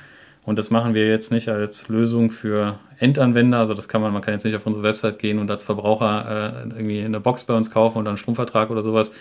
und 0.45 0.59
das 0.59 0.71
machen 0.71 0.95
wir 0.95 1.07
jetzt 1.07 1.31
nicht 1.33 1.49
als 1.49 1.89
Lösung 1.89 2.31
für 2.31 2.79
Endanwender. 2.99 3.59
Also 3.59 3.75
das 3.75 3.89
kann 3.89 4.01
man, 4.01 4.13
man 4.13 4.23
kann 4.23 4.35
jetzt 4.35 4.45
nicht 4.45 4.57
auf 4.57 4.67
unsere 4.67 4.83
Website 4.83 5.19
gehen 5.19 5.39
und 5.39 5.51
als 5.51 5.63
Verbraucher 5.63 6.65
äh, 6.65 6.69
irgendwie 6.71 7.03
eine 7.03 7.21
Box 7.21 7.45
bei 7.45 7.55
uns 7.55 7.71
kaufen 7.71 7.99
und 7.99 8.05
dann 8.07 8.13
einen 8.13 8.19
Stromvertrag 8.19 8.71
oder 8.71 8.83
sowas, 8.83 9.13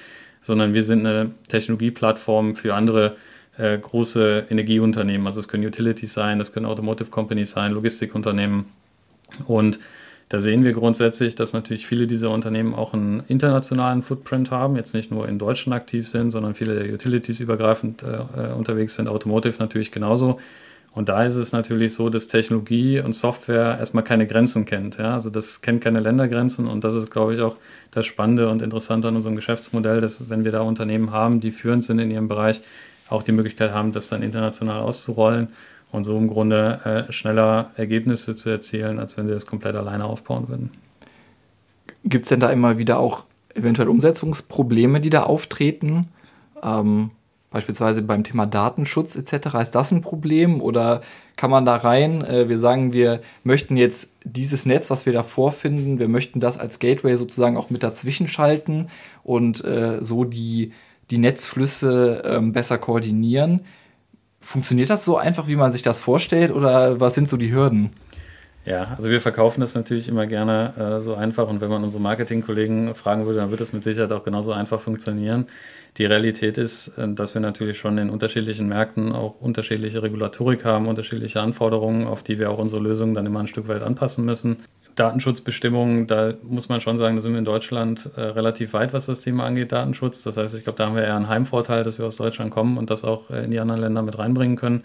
sondern 0.42 0.74
wir 0.74 0.84
sind 0.84 1.06
eine 1.06 1.32
Technologieplattform 1.50 2.56
für 2.56 2.74
andere 2.74 3.16
äh, 3.58 3.78
große 3.78 4.46
Energieunternehmen. 4.50 5.28
Also 5.28 5.42
es 5.42 5.50
können 5.50 5.66
Utilities 5.66 6.14
sein, 6.14 6.40
das 6.40 6.54
können 6.54 6.66
Automotive 6.66 7.10
Companies 7.10 7.52
sein, 7.52 7.72
Logistikunternehmen. 7.72 8.66
Und 9.46 9.80
da 10.30 10.40
sehen 10.40 10.64
wir 10.64 10.72
grundsätzlich, 10.72 11.36
dass 11.36 11.54
natürlich 11.54 11.86
viele 11.86 12.08
dieser 12.08 12.30
Unternehmen 12.30 12.74
auch 12.74 12.94
einen 12.94 13.24
internationalen 13.28 14.04
Footprint 14.04 14.52
haben, 14.52 14.76
jetzt 14.76 14.94
nicht 14.94 15.12
nur 15.12 15.28
in 15.28 15.40
Deutschland 15.40 15.76
aktiv 15.76 16.08
sind, 16.08 16.30
sondern 16.30 16.54
viele 16.54 16.76
der 16.76 16.94
Utilities 16.94 17.40
übergreifend 17.40 18.04
äh, 18.04 18.54
unterwegs 18.54 18.96
sind, 18.96 19.10
Automotive 19.10 19.56
natürlich 19.60 19.92
genauso. 19.92 20.40
Und 20.94 21.08
da 21.08 21.24
ist 21.24 21.36
es 21.36 21.52
natürlich 21.52 21.94
so, 21.94 22.10
dass 22.10 22.28
Technologie 22.28 23.00
und 23.00 23.14
Software 23.14 23.78
erstmal 23.80 24.04
keine 24.04 24.26
Grenzen 24.26 24.66
kennt. 24.66 24.98
Ja? 24.98 25.14
Also 25.14 25.30
das 25.30 25.62
kennt 25.62 25.82
keine 25.82 26.00
Ländergrenzen 26.00 26.68
und 26.68 26.84
das 26.84 26.96
ist, 26.96 27.12
glaube 27.12 27.34
ich, 27.34 27.42
auch 27.42 27.58
das 27.92 28.06
Spannende 28.06 28.50
und 28.50 28.62
Interessante 28.62 29.08
an 29.08 29.16
unserem 29.16 29.36
Geschäftsmodell, 29.36 30.02
dass 30.02 30.30
wenn 30.30 30.44
wir 30.44 30.52
da 30.52 30.62
Unternehmen 30.62 31.12
haben, 31.12 31.40
die 31.40 31.52
führend 31.52 31.84
sind 31.84 32.00
in 32.00 32.10
ihrem 32.10 32.28
Bereich, 32.28 32.62
auch 33.10 33.24
die 33.24 33.32
Möglichkeit 33.32 33.72
haben, 33.72 33.92
das 33.92 34.10
dann 34.10 34.24
international 34.24 34.82
auszurollen 34.82 35.50
und 35.92 36.04
so 36.04 36.18
im 36.18 36.28
Grunde 36.28 37.08
äh, 37.10 37.12
schneller 37.12 37.72
Ergebnisse 37.76 38.36
zu 38.36 38.50
erzielen, 38.50 39.00
als 39.00 39.18
wenn 39.18 39.28
sie 39.28 39.34
das 39.34 39.46
komplett 39.46 39.76
alleine 39.76 40.06
aufbauen 40.06 40.48
würden. 40.48 40.72
Gibt 42.04 42.26
es 42.26 42.30
denn 42.30 42.40
da 42.40 42.50
immer 42.52 42.78
wieder 42.78 43.00
auch 43.00 43.26
eventuell 43.54 43.90
Umsetzungsprobleme, 43.90 45.02
die 45.02 45.10
da 45.10 45.24
auftreten? 45.24 46.08
Ähm, 46.62 47.12
Beispielsweise 47.52 48.04
beim 48.04 48.24
Thema 48.24 48.46
Datenschutz 48.46 49.16
etc. 49.16 49.56
Ist 49.60 49.72
das 49.72 49.92
ein 49.92 50.02
Problem 50.02 50.62
oder 50.62 51.02
kann 51.36 51.50
man 51.50 51.66
da 51.66 51.78
rein? 51.78 52.24
Äh, 52.24 52.48
wir 52.48 52.58
sagen, 52.58 52.94
wir 52.94 53.22
möchten 53.44 53.76
jetzt 53.76 54.18
dieses 54.24 54.66
Netz, 54.66 54.90
was 54.90 55.06
wir 55.06 55.14
da 55.14 55.24
vorfinden, 55.24 55.98
wir 55.98 56.08
möchten 56.08 56.40
das 56.40 56.60
als 56.60 56.80
Gateway 56.80 57.16
sozusagen 57.16 57.58
auch 57.58 57.70
mit 57.70 57.82
dazwischen 57.82 58.28
schalten 58.28 58.88
und 59.24 59.64
äh, 59.66 59.98
so 60.02 60.26
die, 60.26 60.74
die 61.10 61.18
Netzflüsse 61.18 62.22
ähm, 62.24 62.54
besser 62.54 62.78
koordinieren. 62.78 63.62
Funktioniert 64.42 64.90
das 64.90 65.04
so 65.04 65.18
einfach, 65.18 65.48
wie 65.48 65.56
man 65.56 65.72
sich 65.72 65.82
das 65.82 66.00
vorstellt 66.00 66.52
oder 66.52 67.00
was 67.00 67.16
sind 67.16 67.30
so 67.30 67.38
die 67.38 67.52
Hürden? 67.52 67.90
Ja, 68.66 68.94
also 68.96 69.10
wir 69.10 69.22
verkaufen 69.22 69.62
das 69.62 69.74
natürlich 69.74 70.10
immer 70.10 70.28
gerne 70.28 70.74
äh, 70.78 71.00
so 71.00 71.16
einfach 71.16 71.48
und 71.48 71.62
wenn 71.62 71.70
man 71.70 71.84
unsere 71.84 72.04
Marketingkollegen 72.04 72.94
fragen 72.94 73.26
würde, 73.26 73.40
dann 73.40 73.52
wird 73.52 73.62
das 73.62 73.74
mit 73.74 73.82
Sicherheit 73.82 74.12
auch 74.12 74.24
genauso 74.24 74.52
einfach 74.52 74.82
funktionieren. 74.82 75.48
Die 75.98 76.06
Realität 76.06 76.58
ist, 76.58 76.90
äh, 76.98 77.08
dass 77.08 77.34
wir 77.34 77.42
natürlich 77.42 77.78
schon 77.78 77.98
in 77.98 78.10
unterschiedlichen 78.10 78.68
Märkten 78.68 79.14
auch 79.14 79.40
unterschiedliche 79.40 80.04
Regulatorik 80.04 80.66
haben, 80.66 80.88
unterschiedliche 80.88 81.42
Anforderungen, 81.42 82.06
auf 82.06 82.22
die 82.22 82.38
wir 82.38 82.52
auch 82.52 82.58
unsere 82.58 82.82
Lösungen 82.82 83.16
dann 83.16 83.26
immer 83.26 83.40
ein 83.40 83.48
Stück 83.48 83.68
weit 83.70 83.82
anpassen 83.82 84.26
müssen. 84.26 84.58
Datenschutzbestimmungen, 84.96 86.08
da 86.08 86.34
muss 86.44 86.68
man 86.68 86.82
schon 86.82 86.98
sagen, 86.98 87.16
da 87.16 87.22
sind 87.22 87.32
wir 87.32 87.40
in 87.40 87.46
Deutschland 87.46 88.10
äh, 88.18 88.22
relativ 88.22 88.74
weit, 88.74 88.92
was 88.92 89.06
das 89.06 89.22
Thema 89.22 89.46
angeht, 89.46 89.72
Datenschutz. 89.72 90.24
Das 90.24 90.36
heißt, 90.36 90.56
ich 90.56 90.64
glaube, 90.66 90.78
da 90.78 90.88
haben 90.88 90.96
wir 90.96 91.04
eher 91.04 91.16
einen 91.16 91.30
Heimvorteil, 91.30 91.84
dass 91.84 91.98
wir 91.98 92.06
aus 92.06 92.18
Deutschland 92.18 92.52
kommen 92.52 92.78
und 92.78 92.90
das 92.90 93.06
auch 93.06 93.30
äh, 93.30 93.46
in 93.46 93.52
die 93.52 93.60
anderen 93.60 93.80
Länder 93.80 94.02
mit 94.02 94.20
reinbringen 94.20 94.58
können. 94.58 94.84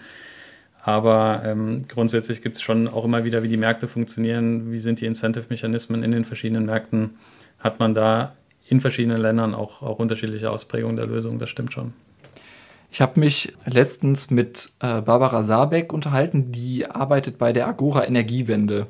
Aber 0.86 1.40
ähm, 1.46 1.88
grundsätzlich 1.88 2.42
gibt 2.42 2.58
es 2.58 2.62
schon 2.62 2.88
auch 2.88 3.06
immer 3.06 3.24
wieder, 3.24 3.42
wie 3.42 3.48
die 3.48 3.56
Märkte 3.56 3.88
funktionieren, 3.88 4.70
wie 4.70 4.78
sind 4.78 5.00
die 5.00 5.06
Incentive-Mechanismen 5.06 6.02
in 6.02 6.10
den 6.10 6.26
verschiedenen 6.26 6.66
Märkten. 6.66 7.16
Hat 7.58 7.80
man 7.80 7.94
da 7.94 8.34
in 8.68 8.82
verschiedenen 8.82 9.16
Ländern 9.16 9.54
auch, 9.54 9.82
auch 9.82 9.98
unterschiedliche 9.98 10.50
Ausprägungen 10.50 10.96
der 10.96 11.06
Lösung, 11.06 11.38
das 11.38 11.48
stimmt 11.48 11.72
schon. 11.72 11.94
Ich 12.90 13.00
habe 13.00 13.18
mich 13.18 13.54
letztens 13.64 14.30
mit 14.30 14.72
äh, 14.80 15.00
Barbara 15.00 15.42
Sabeck 15.42 15.90
unterhalten, 15.90 16.52
die 16.52 16.86
arbeitet 16.86 17.38
bei 17.38 17.54
der 17.54 17.66
Agora 17.66 18.06
Energiewende. 18.06 18.86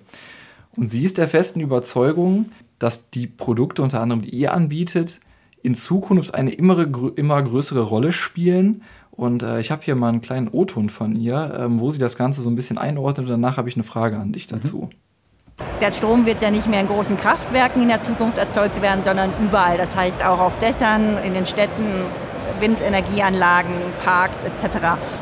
Und 0.77 0.89
sie 0.89 1.05
ist 1.05 1.17
der 1.19 1.29
festen 1.29 1.61
Überzeugung, 1.61 2.51
dass 2.81 3.11
die 3.11 3.29
Produkte, 3.29 3.83
unter 3.83 4.01
anderem 4.01 4.23
die 4.23 4.31
ihr 4.31 4.53
anbietet, 4.53 5.21
in 5.63 5.77
Zukunft 5.77 6.35
eine 6.35 6.53
immer, 6.53 6.87
immer 7.17 7.41
größere 7.41 7.83
Rolle 7.83 8.11
spielen. 8.11 8.83
Und 9.17 9.43
äh, 9.43 9.61
ich 9.61 9.71
habe 9.71 9.83
hier 9.83 9.95
mal 9.95 10.09
einen 10.09 10.23
kleinen 10.23 10.49
O-Ton 10.49 10.91
von 10.91 11.15
ihr, 11.15 11.57
ähm, 11.59 11.81
wo 11.81 11.91
sie 11.91 12.01
das 12.01 12.17
Ganze 12.17 12.43
so 12.43 12.51
ein 12.51 12.57
bisschen 12.57 12.79
einordnet. 12.79 13.27
Und 13.27 13.31
danach 13.31 13.57
habe 13.57 13.69
ich 13.69 13.77
eine 13.77 13.85
Frage 13.85 14.19
an 14.19 14.33
dich 14.33 14.47
dazu. 14.49 14.91
Der 15.81 15.93
Strom 15.93 16.27
wird 16.27 16.43
ja 16.43 16.51
nicht 16.51 16.67
mehr 16.67 16.81
in 16.81 16.89
großen 16.89 17.17
Kraftwerken 17.17 17.83
in 17.83 17.89
der 17.89 18.05
Zukunft 18.05 18.39
erzeugt 18.39 18.83
werden, 18.83 19.05
sondern 19.05 19.31
überall. 19.41 19.79
Das 19.79 19.95
heißt 19.95 20.25
auch 20.25 20.41
auf 20.41 20.59
Dächern, 20.59 21.17
in 21.25 21.35
den 21.35 21.47
Städten, 21.47 22.03
Windenergieanlagen, 22.61 23.73
Parks 24.05 24.37
etc. 24.45 24.79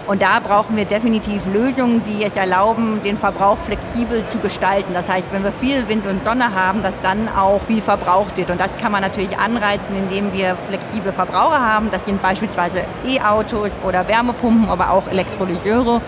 Und 0.06 0.22
da 0.22 0.40
brauchen 0.40 0.76
wir 0.76 0.84
definitiv 0.84 1.42
Lösungen, 1.46 2.02
die 2.04 2.24
es 2.24 2.36
erlauben, 2.36 3.00
den 3.04 3.16
Verbrauch 3.16 3.58
flexibel 3.58 4.24
zu 4.26 4.38
gestalten. 4.38 4.94
Das 4.94 5.08
heißt, 5.08 5.26
wenn 5.32 5.44
wir 5.44 5.52
viel 5.52 5.88
Wind 5.88 6.06
und 6.06 6.24
Sonne 6.24 6.54
haben, 6.54 6.82
dass 6.82 6.94
dann 7.02 7.28
auch 7.28 7.60
viel 7.62 7.80
verbraucht 7.80 8.36
wird. 8.36 8.50
Und 8.50 8.60
das 8.60 8.76
kann 8.78 8.92
man 8.92 9.02
natürlich 9.02 9.38
anreizen, 9.38 9.96
indem 9.96 10.32
wir 10.32 10.56
flexible 10.68 11.12
Verbraucher 11.12 11.60
haben. 11.60 11.90
Das 11.90 12.04
sind 12.04 12.20
beispielsweise 12.22 12.82
E-Autos 13.06 13.70
oder 13.86 14.06
Wärmepumpen, 14.08 14.68
aber 14.68 14.90
auch 14.90 15.06
Elektrolyseure 15.08 16.00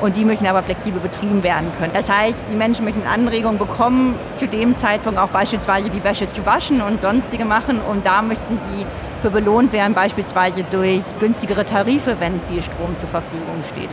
und 0.00 0.16
die 0.16 0.24
müssen 0.24 0.46
aber 0.46 0.62
flexibel 0.62 1.00
betrieben 1.00 1.42
werden 1.42 1.70
können. 1.78 1.92
Das 1.92 2.08
heißt, 2.08 2.40
die 2.50 2.56
Menschen 2.56 2.84
müssen 2.84 3.06
Anregungen 3.06 3.58
bekommen, 3.58 4.14
zu 4.38 4.46
dem 4.46 4.76
Zeitpunkt 4.76 5.18
auch 5.18 5.28
beispielsweise 5.28 5.90
die 5.90 6.02
Wäsche 6.04 6.30
zu 6.30 6.44
waschen 6.46 6.80
und 6.80 7.00
sonstige 7.00 7.44
machen 7.44 7.80
und 7.80 8.06
da 8.06 8.22
möchten 8.22 8.58
sie 8.68 8.86
für 9.20 9.30
belohnt 9.30 9.72
werden, 9.72 9.94
beispielsweise 9.94 10.64
durch 10.70 11.02
günstigere 11.20 11.66
Tarife, 11.66 12.16
wenn 12.20 12.40
viel 12.42 12.62
Strom 12.62 12.94
zur 13.00 13.08
Verfügung 13.08 13.62
steht. 13.72 13.88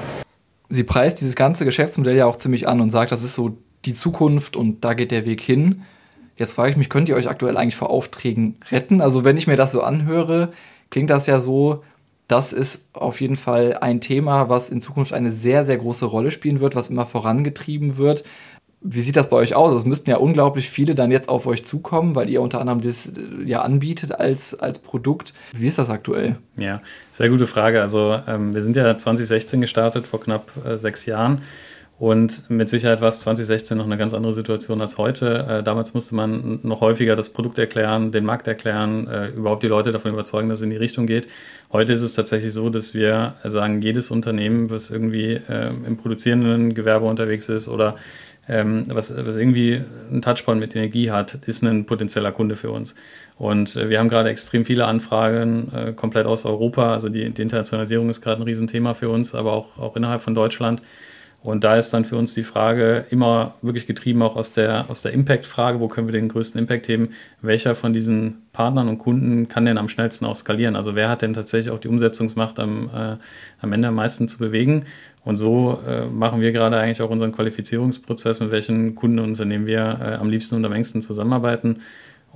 Sie 0.69 0.83
preist 0.83 1.21
dieses 1.21 1.35
ganze 1.35 1.65
Geschäftsmodell 1.65 2.15
ja 2.15 2.25
auch 2.25 2.37
ziemlich 2.37 2.67
an 2.67 2.81
und 2.81 2.89
sagt, 2.89 3.11
das 3.11 3.23
ist 3.23 3.33
so 3.35 3.57
die 3.85 3.93
Zukunft 3.93 4.55
und 4.55 4.83
da 4.83 4.93
geht 4.93 5.11
der 5.11 5.25
Weg 5.25 5.41
hin. 5.41 5.83
Jetzt 6.37 6.53
frage 6.53 6.71
ich 6.71 6.77
mich, 6.77 6.89
könnt 6.89 7.07
ihr 7.07 7.15
euch 7.15 7.29
aktuell 7.29 7.57
eigentlich 7.57 7.75
vor 7.75 7.89
Aufträgen 7.89 8.57
retten? 8.71 9.01
Also 9.01 9.23
wenn 9.23 9.37
ich 9.37 9.47
mir 9.47 9.55
das 9.55 9.71
so 9.71 9.81
anhöre, 9.81 10.51
klingt 10.89 11.09
das 11.09 11.27
ja 11.27 11.39
so, 11.39 11.83
das 12.27 12.53
ist 12.53 12.89
auf 12.93 13.21
jeden 13.21 13.35
Fall 13.35 13.77
ein 13.79 14.01
Thema, 14.01 14.49
was 14.49 14.69
in 14.69 14.81
Zukunft 14.81 15.13
eine 15.13 15.31
sehr, 15.31 15.63
sehr 15.63 15.77
große 15.77 16.05
Rolle 16.05 16.31
spielen 16.31 16.59
wird, 16.59 16.75
was 16.75 16.89
immer 16.89 17.05
vorangetrieben 17.05 17.97
wird. 17.97 18.23
Wie 18.87 19.01
sieht 19.01 19.15
das 19.15 19.31
bei 19.31 19.37
euch 19.37 19.55
aus? 19.55 19.75
Es 19.75 19.85
müssten 19.85 20.11
ja 20.11 20.17
unglaublich 20.17 20.69
viele 20.69 20.93
dann 20.93 21.09
jetzt 21.09 21.27
auf 21.27 21.47
euch 21.47 21.65
zukommen, 21.65 22.13
weil 22.13 22.29
ihr 22.29 22.39
unter 22.39 22.59
anderem 22.61 22.81
das 22.81 23.07
äh, 23.17 23.43
ja 23.43 23.61
anbietet 23.61 24.11
als, 24.11 24.53
als 24.53 24.77
Produkt. 24.77 25.33
Wie 25.53 25.65
ist 25.65 25.79
das 25.79 25.89
aktuell? 25.89 26.35
Ja, 26.55 26.81
sehr 27.11 27.29
gute 27.29 27.47
Frage. 27.47 27.81
Also 27.81 28.19
ähm, 28.27 28.53
wir 28.53 28.61
sind 28.61 28.75
ja 28.75 28.95
2016 28.95 29.59
gestartet, 29.59 30.05
vor 30.05 30.21
knapp 30.21 30.51
äh, 30.63 30.77
sechs 30.77 31.07
Jahren. 31.07 31.41
Und 31.97 32.49
mit 32.49 32.69
Sicherheit 32.69 32.99
war 32.99 33.07
es 33.07 33.21
2016 33.21 33.77
noch 33.77 33.85
eine 33.85 33.97
ganz 33.97 34.13
andere 34.13 34.33
Situation 34.33 34.81
als 34.81 34.97
heute. 34.97 35.47
Äh, 35.49 35.63
damals 35.63 35.93
musste 35.93 36.13
man 36.13 36.59
noch 36.61 36.81
häufiger 36.81 37.15
das 37.15 37.29
Produkt 37.29 37.57
erklären, 37.57 38.11
den 38.11 38.25
Markt 38.25 38.47
erklären, 38.47 39.07
äh, 39.07 39.29
überhaupt 39.29 39.63
die 39.63 39.67
Leute 39.67 39.93
davon 39.93 40.11
überzeugen, 40.11 40.49
dass 40.49 40.59
es 40.59 40.63
in 40.63 40.71
die 40.71 40.77
Richtung 40.77 41.07
geht. 41.07 41.27
Heute 41.71 41.93
ist 41.93 42.01
es 42.01 42.13
tatsächlich 42.13 42.53
so, 42.53 42.69
dass 42.69 42.93
wir 42.93 43.35
sagen, 43.45 43.81
jedes 43.81 44.11
Unternehmen, 44.11 44.69
was 44.69 44.91
irgendwie 44.91 45.33
äh, 45.33 45.69
im 45.87 45.95
produzierenden 45.95 46.73
Gewerbe 46.73 47.05
unterwegs 47.05 47.47
ist 47.47 47.69
oder 47.69 47.95
ähm, 48.47 48.83
was, 48.87 49.15
was 49.25 49.35
irgendwie 49.35 49.81
einen 50.11 50.21
Touchpoint 50.21 50.59
mit 50.59 50.75
Energie 50.75 51.11
hat, 51.11 51.35
ist 51.45 51.63
ein 51.63 51.85
potenzieller 51.85 52.31
Kunde 52.31 52.55
für 52.55 52.71
uns. 52.71 52.95
Und 53.37 53.75
äh, 53.75 53.89
wir 53.89 53.99
haben 53.99 54.09
gerade 54.09 54.29
extrem 54.29 54.65
viele 54.65 54.85
Anfragen 54.85 55.71
äh, 55.73 55.93
komplett 55.93 56.25
aus 56.25 56.45
Europa. 56.45 56.91
Also 56.91 57.09
die, 57.09 57.29
die 57.31 57.41
Internationalisierung 57.41 58.09
ist 58.09 58.21
gerade 58.21 58.41
ein 58.41 58.43
Riesenthema 58.43 58.93
für 58.93 59.09
uns, 59.09 59.33
aber 59.33 59.53
auch, 59.53 59.77
auch 59.77 59.95
innerhalb 59.95 60.21
von 60.21 60.35
Deutschland. 60.35 60.81
Und 61.47 61.63
da 61.63 61.77
ist 61.77 61.91
dann 61.91 62.05
für 62.05 62.17
uns 62.17 62.33
die 62.33 62.43
Frage 62.43 63.05
immer 63.09 63.55
wirklich 63.61 63.85
getrieben 63.85 64.21
auch 64.21 64.35
aus 64.35 64.51
der, 64.51 64.85
aus 64.89 65.01
der 65.01 65.13
Impact-Frage, 65.13 65.79
wo 65.79 65.87
können 65.87 66.07
wir 66.07 66.13
den 66.13 66.29
größten 66.29 66.59
Impact 66.59 66.87
heben? 66.87 67.09
Welcher 67.41 67.75
von 67.75 67.93
diesen 67.93 68.43
Partnern 68.53 68.87
und 68.89 68.97
Kunden 68.97 69.47
kann 69.47 69.65
denn 69.65 69.77
am 69.77 69.89
schnellsten 69.89 70.25
auch 70.25 70.35
skalieren? 70.35 70.75
Also 70.75 70.95
wer 70.95 71.09
hat 71.09 71.21
denn 71.21 71.33
tatsächlich 71.33 71.73
auch 71.73 71.79
die 71.79 71.87
Umsetzungsmacht 71.87 72.59
am, 72.59 72.89
äh, 72.93 73.17
am 73.61 73.73
Ende 73.73 73.87
am 73.87 73.95
meisten 73.95 74.27
zu 74.27 74.37
bewegen? 74.37 74.85
Und 75.23 75.37
so 75.37 75.79
äh, 75.87 76.05
machen 76.05 76.39
wir 76.39 76.51
gerade 76.51 76.77
eigentlich 76.77 77.01
auch 77.01 77.09
unseren 77.09 77.31
Qualifizierungsprozess, 77.31 78.39
mit 78.39 78.51
welchen 78.51 78.93
Kunden 78.93 79.19
und 79.19 79.29
Unternehmen 79.29 79.65
wir 79.65 79.99
äh, 80.01 80.15
am 80.15 80.29
liebsten 80.29 80.55
und 80.55 80.65
am 80.65 80.73
engsten 80.73 81.01
zusammenarbeiten. 81.01 81.81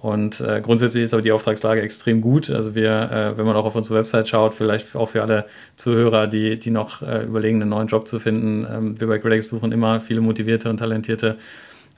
Und 0.01 0.39
äh, 0.39 0.62
grundsätzlich 0.62 1.03
ist 1.03 1.13
aber 1.13 1.22
die 1.22 1.34
Auftragslage 1.34 1.82
extrem 1.82 2.22
gut. 2.22 2.50
Also 2.50 2.74
wir, 2.74 3.12
äh, 3.12 3.38
wenn 3.38 3.46
man 3.46 3.56
auch 3.58 3.65
auf 3.65 3.75
unsere 3.75 4.00
Website 4.00 4.29
schaut, 4.29 4.53
vielleicht 4.53 4.96
auch 4.96 5.10
für 5.10 5.22
alle 5.22 5.46
Zuhörer, 5.75 6.27
die, 6.27 6.58
die 6.58 6.72
noch 6.72 7.01
äh, 7.01 7.25
überlegen, 7.25 7.62
einen 7.62 7.72
neuen 7.72 7.88
Job 7.88 8.08
zu 8.08 8.20
finden. 8.20 8.65
Ähm, 8.72 9.00
wir 9.00 9.08
bei 9.08 9.18
Gredex 9.18 9.50
suchen 9.50 9.74
immer 9.74 10.00
viele 10.00 10.22
motivierte 10.22 10.70
und 10.70 10.77
talentierte 10.77 11.38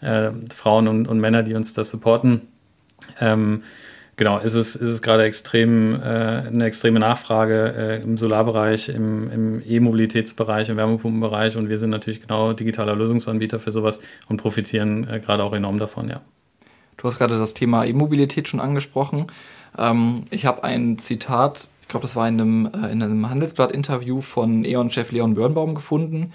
äh, 0.02 0.32
Frauen 0.56 0.88
und, 0.88 1.08
und 1.08 1.20
Männer, 1.20 1.44
die 1.44 1.54
uns 1.54 1.74
da 1.76 1.84
supporten. 1.84 2.42
Ähm, 3.20 3.62
genau, 4.16 4.40
ist 4.40 4.56
es, 4.56 4.76
ist 4.76 4.90
es 4.90 5.04
gerade 5.04 5.24
extrem, 5.24 5.94
äh, 5.94 5.98
eine 6.04 6.66
extreme 6.66 7.00
Nachfrage 7.00 7.74
äh, 7.78 8.02
im 8.02 8.18
Solarbereich, 8.18 8.90
im, 8.90 9.30
im 9.32 9.64
E-Mobilitätsbereich, 9.64 10.70
im 10.70 10.78
Wärmepumpenbereich 10.78 11.56
und 11.56 11.70
wir 11.70 11.78
sind 11.78 11.92
natürlich 11.92 12.22
genau 12.22 12.54
digitaler 12.54 12.96
Lösungsanbieter 12.96 13.60
für 13.60 13.72
sowas 13.72 14.00
und 14.28 14.38
profitieren 14.38 15.06
gerade 15.24 15.44
auch 15.44 15.54
enorm 15.54 15.78
davon, 15.78 16.10
ja. 16.10 16.22
Du 17.02 17.08
hast 17.08 17.18
gerade 17.18 17.40
das 17.40 17.56
Thema 17.56 17.84
E-Mobilität 17.84 18.48
schon 18.48 18.60
angesprochen. 18.60 19.28
Ähm, 19.76 20.26
ich 20.30 20.46
habe 20.46 20.64
ein 20.64 21.00
Zitat, 21.00 21.70
ich 21.82 21.88
glaube, 21.88 22.04
das 22.04 22.16
war 22.16 22.28
in 22.28 22.40
einem, 22.40 22.66
äh, 22.68 22.92
in 22.92 23.02
einem 23.02 23.28
Handelsblatt-Interview 23.28 24.22
von 24.22 24.64
E.ON-Chef 24.64 25.12
Leon 25.12 25.34
Birnbaum 25.34 25.74
gefunden 25.74 26.32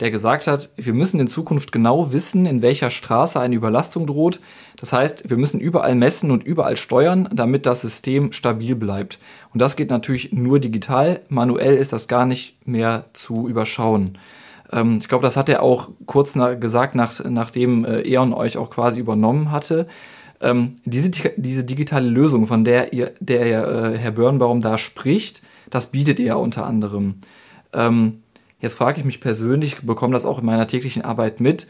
der 0.00 0.10
gesagt 0.10 0.46
hat, 0.46 0.70
wir 0.76 0.94
müssen 0.94 1.20
in 1.20 1.28
Zukunft 1.28 1.72
genau 1.72 2.10
wissen, 2.10 2.46
in 2.46 2.62
welcher 2.62 2.90
Straße 2.90 3.38
eine 3.38 3.54
Überlastung 3.54 4.06
droht. 4.06 4.40
Das 4.78 4.94
heißt, 4.94 5.28
wir 5.28 5.36
müssen 5.36 5.60
überall 5.60 5.94
messen 5.94 6.30
und 6.30 6.42
überall 6.42 6.78
steuern, 6.78 7.28
damit 7.32 7.66
das 7.66 7.82
System 7.82 8.32
stabil 8.32 8.74
bleibt. 8.74 9.18
Und 9.52 9.60
das 9.60 9.76
geht 9.76 9.90
natürlich 9.90 10.32
nur 10.32 10.58
digital. 10.58 11.20
Manuell 11.28 11.76
ist 11.76 11.92
das 11.92 12.08
gar 12.08 12.24
nicht 12.24 12.66
mehr 12.66 13.04
zu 13.12 13.46
überschauen. 13.46 14.16
Ähm, 14.72 14.98
ich 14.98 15.08
glaube, 15.08 15.22
das 15.22 15.36
hat 15.36 15.48
er 15.48 15.62
auch 15.62 15.90
kurz 16.06 16.36
nach, 16.36 16.58
gesagt, 16.58 16.94
nach, 16.94 17.12
nachdem 17.24 17.84
äh, 17.84 18.00
E.ON 18.00 18.32
euch 18.32 18.56
auch 18.56 18.70
quasi 18.70 19.00
übernommen 19.00 19.50
hatte. 19.50 19.86
Ähm, 20.40 20.76
diese, 20.84 21.10
diese 21.36 21.64
digitale 21.64 22.08
Lösung, 22.08 22.46
von 22.46 22.64
der, 22.64 22.92
ihr, 22.92 23.12
der 23.20 23.40
äh, 23.40 23.98
Herr 23.98 24.12
Birnbaum 24.12 24.60
da 24.60 24.78
spricht, 24.78 25.42
das 25.68 25.88
bietet 25.88 26.18
ja 26.18 26.34
unter 26.34 26.66
anderem. 26.66 27.16
Ähm, 27.72 28.22
Jetzt 28.60 28.74
frage 28.74 28.98
ich 28.98 29.04
mich 29.04 29.20
persönlich, 29.20 29.78
bekomme 29.82 30.12
das 30.12 30.26
auch 30.26 30.38
in 30.38 30.44
meiner 30.44 30.66
täglichen 30.66 31.02
Arbeit 31.02 31.40
mit. 31.40 31.66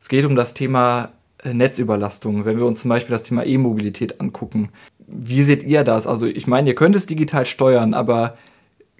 Es 0.00 0.08
geht 0.08 0.24
um 0.24 0.34
das 0.34 0.54
Thema 0.54 1.12
äh, 1.42 1.54
Netzüberlastung. 1.54 2.44
Wenn 2.44 2.58
wir 2.58 2.66
uns 2.66 2.80
zum 2.80 2.88
Beispiel 2.88 3.12
das 3.12 3.22
Thema 3.22 3.46
E-Mobilität 3.46 4.20
angucken, 4.20 4.70
wie 5.06 5.42
seht 5.42 5.62
ihr 5.62 5.84
das? 5.84 6.06
Also 6.06 6.26
ich 6.26 6.46
meine, 6.46 6.70
ihr 6.70 6.74
könnt 6.74 6.96
es 6.96 7.06
digital 7.06 7.46
steuern, 7.46 7.94
aber 7.94 8.36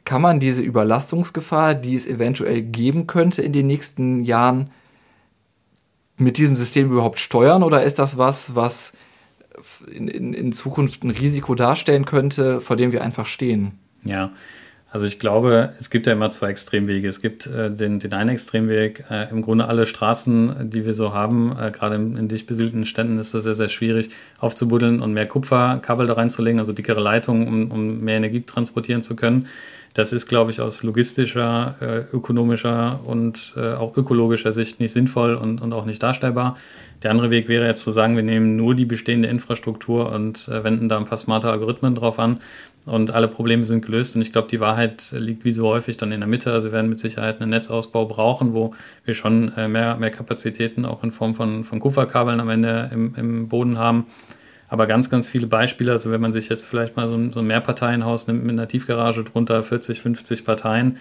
kann 0.05 0.23
man 0.23 0.41
diese 0.41 0.63
Überlastungsgefahr, 0.63 1.75
die 1.75 1.95
es 1.95 2.07
eventuell 2.07 2.63
geben 2.63 3.07
könnte 3.07 3.43
in 3.43 3.53
den 3.53 3.67
nächsten 3.67 4.21
Jahren, 4.21 4.71
mit 6.17 6.39
diesem 6.39 6.57
System 6.57 6.91
überhaupt 6.91 7.21
steuern 7.21 7.63
oder 7.63 7.83
ist 7.83 7.99
das 7.99 8.19
was, 8.19 8.55
was 8.55 8.95
in, 9.93 10.09
in, 10.09 10.35
in 10.35 10.53
Zukunft 10.53 11.05
ein 11.05 11.11
Risiko 11.11 11.55
darstellen 11.55 12.05
könnte, 12.05 12.61
vor 12.61 12.77
dem 12.77 12.93
wir 12.93 13.03
einfach 13.03 13.27
stehen? 13.27 13.79
Ja, 14.05 14.33
also 14.93 15.07
ich 15.07 15.19
glaube, 15.19 15.73
es 15.79 15.89
gibt 15.89 16.07
ja 16.07 16.13
immer 16.13 16.31
zwei 16.31 16.51
Extremwege. 16.51 17.09
Es 17.09 17.23
gibt 17.23 17.47
äh, 17.47 17.71
den, 17.71 17.99
den 17.99 18.13
einen 18.13 18.29
Extremweg, 18.29 19.05
äh, 19.11 19.31
im 19.31 19.41
Grunde 19.41 19.67
alle 19.67 19.87
Straßen, 19.87 20.69
die 20.69 20.85
wir 20.85 20.93
so 20.93 21.15
haben, 21.15 21.57
äh, 21.59 21.71
gerade 21.71 21.95
in, 21.95 22.17
in 22.19 22.29
dicht 22.29 22.47
besiedelten 22.47 22.85
Städten 22.85 23.19
ist 23.19 23.33
das 23.33 23.45
sehr, 23.45 23.55
sehr 23.55 23.71
schwierig 23.71 24.11
aufzubuddeln 24.39 25.01
und 25.01 25.15
mehr 25.15 25.27
Kupferkabel 25.27 26.07
da 26.07 26.13
reinzulegen, 26.13 26.59
also 26.59 26.75
dickere 26.75 27.01
Leitungen, 27.01 27.49
um, 27.49 27.71
um 27.71 28.01
mehr 28.01 28.19
Energie 28.19 28.43
transportieren 28.43 29.03
zu 29.03 29.17
können. 29.17 29.47
Das 29.95 30.15
ist, 30.15 30.27
glaube 30.27 30.51
ich, 30.51 30.61
aus 30.61 30.83
logistischer, 30.83 31.77
äh, 31.81 32.17
ökonomischer 32.17 33.01
und 33.05 33.53
äh, 33.57 33.75
auch 33.75 33.95
ökologischer 33.97 34.51
Sicht 34.51 34.81
nicht 34.81 34.93
sinnvoll 34.93 35.35
und, 35.35 35.61
und 35.61 35.73
auch 35.75 35.85
nicht 35.85 36.03
darstellbar. 36.03 36.57
Der 37.03 37.11
andere 37.11 37.31
Weg 37.31 37.49
wäre 37.49 37.67
jetzt 37.67 37.83
zu 37.83 37.91
sagen, 37.91 38.17
wir 38.17 38.23
nehmen 38.23 38.57
nur 38.57 38.75
die 38.75 38.87
bestehende 38.87 39.29
Infrastruktur 39.29 40.11
und 40.13 40.49
äh, 40.49 40.65
wenden 40.65 40.89
da 40.89 40.97
ein 40.97 41.05
paar 41.05 41.19
smarte 41.19 41.51
Algorithmen 41.51 41.95
drauf 41.95 42.19
an 42.19 42.39
und 42.87 43.13
alle 43.13 43.29
Probleme 43.29 43.65
sind 43.65 43.85
gelöst. 43.85 44.17
Und 44.17 44.23
ich 44.23 44.33
glaube, 44.33 44.49
die 44.49 44.61
Wahrheit 44.61 45.09
liegt 45.13 45.45
wie 45.45 45.53
so 45.53 45.69
häufig 45.69 45.99
dann 45.99 46.11
in 46.11 46.21
der 46.21 46.29
Mitte. 46.29 46.53
Also 46.53 46.69
wir 46.69 46.73
werden 46.73 46.89
mit 46.89 46.99
Sicherheit 46.99 47.41
einen 47.41 47.51
Netzausbau 47.51 48.07
brauchen, 48.07 48.55
wo 48.55 48.75
wir 49.05 49.15
schon 49.15 49.53
äh, 49.57 49.69
mehr, 49.69 49.97
mehr 49.97 50.11
Kapazitäten 50.11 50.87
auch 50.87 51.05
in 51.05 51.13
Form 51.13 51.35
von, 51.35 51.65
von 51.65 51.81
Kupferkabeln 51.81 52.41
am 52.41 52.49
Ende 52.49 52.89
im, 52.93 53.15
im 53.17 53.49
Boden 53.49 53.79
haben. 53.79 54.07
Aber 54.73 54.87
ganz, 54.87 55.11
ganz 55.11 55.29
viele 55.29 55.47
Beispiele, 55.49 55.93
also 55.93 56.11
wenn 56.11 56.23
man 56.23 56.33
sich 56.33 56.49
jetzt 56.49 56.65
vielleicht 56.65 56.97
mal 56.97 57.07
so 57.07 57.15
ein, 57.15 57.31
so 57.31 57.41
ein 57.41 57.47
Mehrparteienhaus 57.47 58.27
nimmt 58.27 58.43
mit 58.43 58.53
einer 58.53 58.67
Tiefgarage 58.67 59.23
drunter, 59.23 59.63
40, 59.63 60.01
50 60.01 60.47
Parteien, 60.47 60.97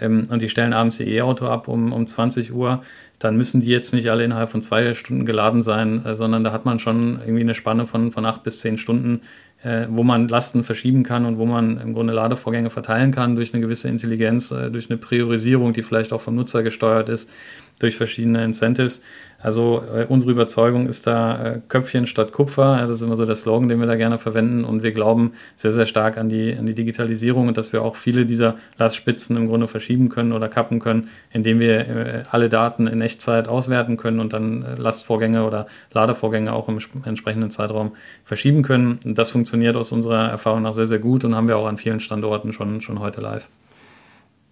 ähm, 0.00 0.22
und 0.30 0.40
die 0.40 0.48
stellen 0.48 0.72
abends 0.72 0.98
ihr 1.00 1.06
E-Auto 1.08 1.46
ab 1.46 1.68
um, 1.68 1.92
um 1.92 2.06
20 2.06 2.54
Uhr, 2.54 2.80
dann 3.18 3.36
müssen 3.36 3.60
die 3.60 3.66
jetzt 3.66 3.92
nicht 3.92 4.10
alle 4.10 4.24
innerhalb 4.24 4.48
von 4.48 4.62
zwei 4.62 4.94
Stunden 4.94 5.26
geladen 5.26 5.60
sein, 5.60 6.02
äh, 6.06 6.14
sondern 6.14 6.44
da 6.44 6.52
hat 6.52 6.64
man 6.64 6.78
schon 6.78 7.18
irgendwie 7.20 7.42
eine 7.42 7.52
Spanne 7.52 7.84
von, 7.84 8.10
von 8.10 8.24
acht 8.24 8.42
bis 8.42 8.60
zehn 8.60 8.78
Stunden, 8.78 9.20
äh, 9.62 9.86
wo 9.90 10.02
man 10.02 10.26
Lasten 10.26 10.64
verschieben 10.64 11.02
kann 11.02 11.26
und 11.26 11.36
wo 11.36 11.44
man 11.44 11.78
im 11.78 11.92
Grunde 11.92 12.14
Ladevorgänge 12.14 12.70
verteilen 12.70 13.10
kann 13.10 13.36
durch 13.36 13.52
eine 13.52 13.60
gewisse 13.60 13.88
Intelligenz, 13.88 14.50
äh, 14.50 14.70
durch 14.70 14.88
eine 14.88 14.96
Priorisierung, 14.96 15.74
die 15.74 15.82
vielleicht 15.82 16.14
auch 16.14 16.22
vom 16.22 16.36
Nutzer 16.36 16.62
gesteuert 16.62 17.10
ist, 17.10 17.30
durch 17.80 17.96
verschiedene 17.96 18.44
Incentives. 18.44 19.02
Also 19.42 19.82
äh, 19.94 20.04
unsere 20.06 20.32
Überzeugung 20.32 20.86
ist 20.86 21.06
da 21.06 21.44
äh, 21.44 21.60
Köpfchen 21.68 22.06
statt 22.06 22.32
Kupfer. 22.32 22.78
Das 22.80 22.90
ist 22.90 23.02
immer 23.02 23.16
so 23.16 23.24
der 23.24 23.36
Slogan, 23.36 23.68
den 23.68 23.80
wir 23.80 23.86
da 23.86 23.96
gerne 23.96 24.18
verwenden. 24.18 24.64
Und 24.64 24.82
wir 24.82 24.92
glauben 24.92 25.32
sehr, 25.56 25.72
sehr 25.72 25.86
stark 25.86 26.18
an 26.18 26.28
die, 26.28 26.54
an 26.54 26.66
die 26.66 26.74
Digitalisierung 26.74 27.48
und 27.48 27.56
dass 27.56 27.72
wir 27.72 27.82
auch 27.82 27.96
viele 27.96 28.26
dieser 28.26 28.56
Lastspitzen 28.78 29.36
im 29.36 29.48
Grunde 29.48 29.66
verschieben 29.66 30.10
können 30.10 30.32
oder 30.32 30.48
kappen 30.48 30.78
können, 30.78 31.08
indem 31.30 31.58
wir 31.58 31.88
äh, 31.88 32.22
alle 32.30 32.50
Daten 32.50 32.86
in 32.86 33.00
Echtzeit 33.00 33.48
auswerten 33.48 33.96
können 33.96 34.20
und 34.20 34.34
dann 34.34 34.76
Lastvorgänge 34.76 35.44
oder 35.44 35.66
Ladevorgänge 35.92 36.52
auch 36.52 36.68
im 36.68 36.78
entsprechenden 37.04 37.50
Zeitraum 37.50 37.92
verschieben 38.24 38.62
können. 38.62 39.00
Das 39.04 39.30
funktioniert 39.30 39.76
aus 39.76 39.90
unserer 39.92 40.28
Erfahrung 40.28 40.62
nach 40.62 40.74
sehr, 40.74 40.86
sehr 40.86 40.98
gut 40.98 41.24
und 41.24 41.34
haben 41.34 41.48
wir 41.48 41.56
auch 41.56 41.66
an 41.66 41.78
vielen 41.78 42.00
Standorten 42.00 42.52
schon, 42.52 42.82
schon 42.82 43.00
heute 43.00 43.22
live. 43.22 43.48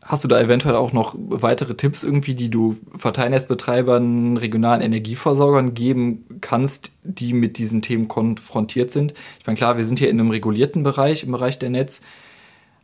Hast 0.08 0.24
du 0.24 0.28
da 0.28 0.40
eventuell 0.40 0.74
auch 0.74 0.94
noch 0.94 1.14
weitere 1.18 1.74
Tipps 1.74 2.02
irgendwie, 2.02 2.34
die 2.34 2.48
du 2.48 2.78
Verteilnetzbetreibern, 2.96 4.38
regionalen 4.38 4.80
Energieversorgern 4.80 5.74
geben 5.74 6.24
kannst, 6.40 6.92
die 7.02 7.34
mit 7.34 7.58
diesen 7.58 7.82
Themen 7.82 8.08
konfrontiert 8.08 8.90
sind? 8.90 9.12
Ich 9.38 9.46
meine, 9.46 9.58
klar, 9.58 9.76
wir 9.76 9.84
sind 9.84 9.98
hier 9.98 10.08
in 10.08 10.18
einem 10.18 10.30
regulierten 10.30 10.82
Bereich, 10.82 11.24
im 11.24 11.32
Bereich 11.32 11.58
der 11.58 11.68
Netz, 11.68 12.00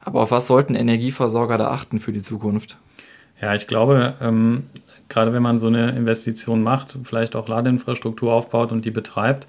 aber 0.00 0.20
auf 0.20 0.32
was 0.32 0.46
sollten 0.46 0.74
Energieversorger 0.74 1.56
da 1.56 1.68
achten 1.68 1.98
für 1.98 2.12
die 2.12 2.20
Zukunft? 2.20 2.76
Ja, 3.40 3.54
ich 3.54 3.66
glaube, 3.68 4.16
ähm, 4.20 4.64
gerade 5.08 5.32
wenn 5.32 5.42
man 5.42 5.56
so 5.56 5.68
eine 5.68 5.92
Investition 5.92 6.62
macht, 6.62 6.98
vielleicht 7.04 7.36
auch 7.36 7.48
Ladeinfrastruktur 7.48 8.34
aufbaut 8.34 8.70
und 8.70 8.84
die 8.84 8.90
betreibt, 8.90 9.46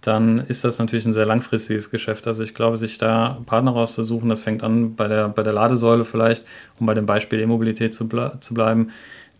dann 0.00 0.38
ist 0.38 0.64
das 0.64 0.78
natürlich 0.78 1.04
ein 1.04 1.12
sehr 1.12 1.26
langfristiges 1.26 1.90
Geschäft. 1.90 2.26
Also 2.26 2.42
ich 2.42 2.54
glaube, 2.54 2.76
sich 2.76 2.98
da 2.98 3.40
Partner 3.46 3.72
rauszusuchen, 3.72 4.28
das 4.28 4.42
fängt 4.42 4.62
an 4.62 4.94
bei 4.94 5.08
der, 5.08 5.28
bei 5.28 5.42
der 5.42 5.52
Ladesäule 5.52 6.04
vielleicht, 6.04 6.44
um 6.78 6.86
bei 6.86 6.94
dem 6.94 7.06
Beispiel 7.06 7.40
E-Mobilität 7.40 7.92
zu, 7.94 8.08
ble 8.08 8.38
zu 8.40 8.54
bleiben, 8.54 8.90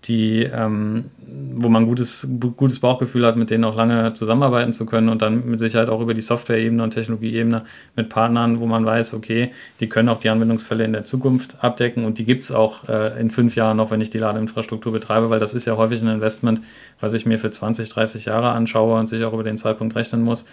die, 0.04 0.42
ähm, 0.42 1.06
wo 1.54 1.68
man 1.68 1.84
gutes, 1.84 2.28
gutes 2.56 2.78
Bauchgefühl 2.78 3.26
hat, 3.26 3.36
mit 3.36 3.50
denen 3.50 3.64
auch 3.64 3.76
lange 3.76 4.14
zusammenarbeiten 4.14 4.72
zu 4.72 4.86
können 4.86 5.10
und 5.10 5.20
dann 5.20 5.46
mit 5.46 5.58
Sicherheit 5.58 5.88
auch 5.88 6.00
über 6.00 6.14
die 6.14 6.22
Software-Ebene 6.22 6.82
und 6.82 6.90
Technologie-Ebene 6.90 7.64
mit 7.96 8.08
Partnern, 8.08 8.60
wo 8.60 8.66
man 8.66 8.84
weiß, 8.84 9.14
okay, 9.14 9.50
die 9.80 9.88
können 9.88 10.08
auch 10.08 10.18
die 10.18 10.30
Anwendungsfälle 10.30 10.84
in 10.84 10.92
der 10.92 11.04
Zukunft 11.04 11.62
abdecken 11.62 12.04
und 12.04 12.18
die 12.18 12.24
gibt 12.24 12.44
es 12.44 12.52
auch 12.52 12.88
äh, 12.88 13.20
in 13.20 13.30
fünf 13.30 13.56
Jahren 13.56 13.76
noch, 13.76 13.90
wenn 13.90 14.00
ich 14.00 14.10
die 14.10 14.18
Ladeinfrastruktur 14.18 14.92
betreibe, 14.92 15.28
weil 15.28 15.40
das 15.40 15.52
ist 15.52 15.66
ja 15.66 15.76
häufig 15.76 16.00
ein 16.00 16.08
Investment, 16.08 16.62
was 16.98 17.12
ich 17.12 17.26
mir 17.26 17.38
für 17.38 17.50
20, 17.50 17.90
30 17.90 18.24
Jahre 18.24 18.52
anschaue 18.52 18.98
und 18.98 19.06
sich 19.06 19.22
auch 19.24 19.34
über 19.34 19.44
den 19.44 19.58
Zeitpunkt 19.58 19.96
rechnen 19.96 20.22
muss 20.22 20.46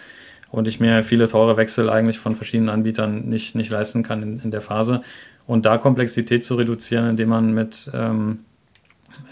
und 0.50 0.68
ich 0.68 0.80
mir 0.80 1.04
viele 1.04 1.28
teure 1.28 1.56
Wechsel 1.56 1.90
eigentlich 1.90 2.18
von 2.18 2.36
verschiedenen 2.36 2.70
Anbietern 2.70 3.28
nicht, 3.28 3.54
nicht 3.54 3.70
leisten 3.70 4.02
kann 4.02 4.22
in, 4.22 4.40
in 4.40 4.50
der 4.50 4.60
Phase. 4.60 5.00
Und 5.46 5.64
da 5.64 5.78
Komplexität 5.78 6.44
zu 6.44 6.56
reduzieren, 6.56 7.08
indem 7.08 7.30
man 7.30 7.54
mit 7.54 7.90
ähm, 7.94 8.40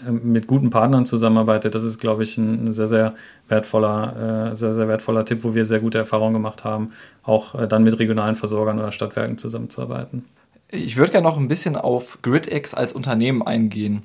mit 0.09 0.47
guten 0.47 0.69
Partnern 0.69 1.05
zusammenarbeitet, 1.05 1.75
das 1.75 1.83
ist, 1.83 1.99
glaube 1.99 2.23
ich, 2.23 2.37
ein 2.37 2.73
sehr, 2.73 2.87
sehr 2.87 3.13
wertvoller, 3.47 4.49
äh, 4.51 4.55
sehr, 4.55 4.73
sehr 4.73 4.87
wertvoller 4.87 5.25
Tipp, 5.25 5.43
wo 5.43 5.53
wir 5.53 5.65
sehr 5.65 5.79
gute 5.79 5.97
Erfahrungen 5.97 6.33
gemacht 6.33 6.63
haben, 6.63 6.91
auch 7.23 7.55
äh, 7.55 7.67
dann 7.67 7.83
mit 7.83 7.97
regionalen 7.99 8.35
Versorgern 8.35 8.79
oder 8.79 8.91
Stadtwerken 8.91 9.37
zusammenzuarbeiten. 9.37 10.25
Ich 10.69 10.97
würde 10.97 11.11
gerne 11.11 11.27
noch 11.27 11.37
ein 11.37 11.47
bisschen 11.47 11.75
auf 11.75 12.19
GridX 12.21 12.73
als 12.73 12.93
Unternehmen 12.93 13.41
eingehen. 13.41 14.03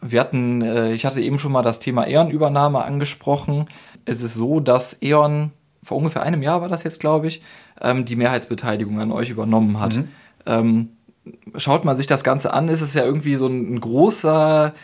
Wir 0.00 0.20
hatten, 0.20 0.60
äh, 0.62 0.92
ich 0.92 1.06
hatte 1.06 1.20
eben 1.20 1.38
schon 1.38 1.52
mal 1.52 1.62
das 1.62 1.80
Thema 1.80 2.06
E.ON-Übernahme 2.06 2.84
angesprochen. 2.84 3.68
Es 4.04 4.22
ist 4.22 4.34
so, 4.34 4.60
dass 4.60 5.00
E.ON 5.02 5.52
vor 5.82 5.96
ungefähr 5.96 6.22
einem 6.22 6.42
Jahr 6.42 6.60
war 6.60 6.68
das 6.68 6.82
jetzt, 6.82 7.00
glaube 7.00 7.28
ich, 7.28 7.42
ähm, 7.80 8.04
die 8.04 8.16
Mehrheitsbeteiligung 8.16 9.00
an 9.00 9.12
euch 9.12 9.30
übernommen 9.30 9.80
hat. 9.80 9.96
Mhm. 9.96 10.08
Ähm, 10.44 10.88
schaut 11.56 11.84
man 11.84 11.96
sich 11.96 12.06
das 12.06 12.24
Ganze 12.24 12.52
an, 12.52 12.68
ist 12.68 12.80
es 12.80 12.94
ja 12.94 13.04
irgendwie 13.04 13.36
so 13.36 13.46
ein 13.46 13.80
großer 13.80 14.74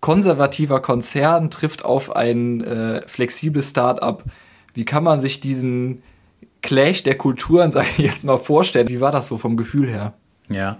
konservativer 0.00 0.80
Konzern 0.80 1.50
trifft 1.50 1.84
auf 1.84 2.14
ein 2.14 2.62
äh, 2.62 3.06
flexibles 3.06 3.70
Start-up. 3.70 4.24
Wie 4.74 4.84
kann 4.84 5.04
man 5.04 5.20
sich 5.20 5.40
diesen 5.40 6.02
Clash 6.62 7.02
der 7.02 7.16
Kulturen, 7.16 7.70
sage 7.72 7.88
ich 7.96 8.04
jetzt 8.04 8.24
mal, 8.24 8.38
vorstellen? 8.38 8.88
Wie 8.88 9.00
war 9.00 9.12
das 9.12 9.26
so 9.26 9.38
vom 9.38 9.56
Gefühl 9.56 9.88
her? 9.88 10.14
Ja, 10.48 10.78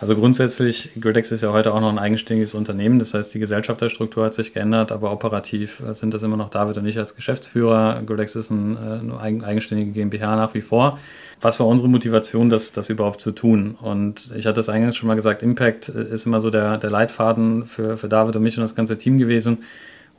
also 0.00 0.14
grundsätzlich, 0.14 0.90
Griddex 1.00 1.32
ist 1.32 1.42
ja 1.42 1.52
heute 1.52 1.72
auch 1.72 1.80
noch 1.80 1.88
ein 1.88 1.98
eigenständiges 1.98 2.54
Unternehmen, 2.54 2.98
das 2.98 3.14
heißt, 3.14 3.32
die 3.32 3.38
Gesellschafterstruktur 3.38 4.26
hat 4.26 4.34
sich 4.34 4.52
geändert, 4.52 4.92
aber 4.92 5.10
operativ 5.10 5.82
sind 5.92 6.12
das 6.12 6.22
immer 6.22 6.36
noch 6.36 6.50
David 6.50 6.76
und 6.76 6.86
ich 6.86 6.98
als 6.98 7.16
Geschäftsführer. 7.16 8.02
Griddex 8.04 8.36
ist 8.36 8.50
ein, 8.50 8.76
äh, 8.76 9.20
eine 9.20 9.44
eigenständige 9.44 9.92
GmbH 9.92 10.36
nach 10.36 10.52
wie 10.54 10.60
vor. 10.60 10.98
Was 11.40 11.60
war 11.60 11.66
unsere 11.66 11.88
Motivation, 11.88 12.50
das, 12.50 12.72
das 12.72 12.90
überhaupt 12.90 13.20
zu 13.20 13.32
tun? 13.32 13.76
Und 13.80 14.30
ich 14.36 14.46
hatte 14.46 14.60
es 14.60 14.68
eingangs 14.68 14.96
schon 14.96 15.06
mal 15.06 15.14
gesagt, 15.14 15.42
Impact 15.42 15.88
ist 15.88 16.26
immer 16.26 16.40
so 16.40 16.50
der, 16.50 16.78
der 16.78 16.90
Leitfaden 16.90 17.64
für, 17.64 17.96
für 17.96 18.08
David 18.08 18.36
und 18.36 18.42
mich 18.42 18.56
und 18.56 18.62
das 18.62 18.74
ganze 18.74 18.98
Team 18.98 19.18
gewesen. 19.18 19.58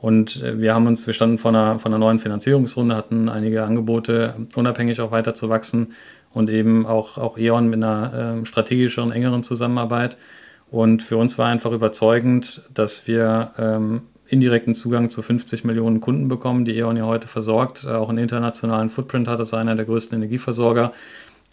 Und 0.00 0.42
äh, 0.42 0.60
wir 0.60 0.74
haben 0.74 0.86
uns, 0.86 1.06
wir 1.06 1.14
standen 1.14 1.38
vor 1.38 1.50
einer, 1.50 1.78
vor 1.78 1.90
einer 1.90 1.98
neuen 1.98 2.18
Finanzierungsrunde, 2.18 2.94
hatten 2.96 3.28
einige 3.28 3.64
Angebote, 3.64 4.34
unabhängig 4.54 5.00
auch 5.00 5.10
weiter 5.10 5.34
zu 5.34 5.48
wachsen 5.48 5.88
und 6.32 6.50
eben 6.50 6.86
auch, 6.86 7.18
auch 7.18 7.38
E.ON 7.38 7.68
mit 7.68 7.82
einer 7.82 8.40
äh, 8.40 8.44
strategischeren, 8.44 9.12
engeren 9.12 9.42
Zusammenarbeit. 9.42 10.16
Und 10.70 11.02
für 11.02 11.16
uns 11.16 11.38
war 11.38 11.48
einfach 11.48 11.72
überzeugend, 11.72 12.62
dass 12.72 13.06
wir 13.06 13.52
ähm, 13.58 14.02
indirekten 14.26 14.74
Zugang 14.74 15.08
zu 15.08 15.22
50 15.22 15.64
Millionen 15.64 16.00
Kunden 16.00 16.28
bekommen, 16.28 16.64
die 16.64 16.76
E.ON 16.76 16.96
ja 16.96 17.06
heute 17.06 17.26
versorgt, 17.26 17.84
äh, 17.84 17.88
auch 17.88 18.10
einen 18.10 18.18
internationalen 18.18 18.90
Footprint 18.90 19.28
hat, 19.28 19.40
ist 19.40 19.54
einer 19.54 19.74
der 19.74 19.86
größten 19.86 20.16
Energieversorger 20.18 20.92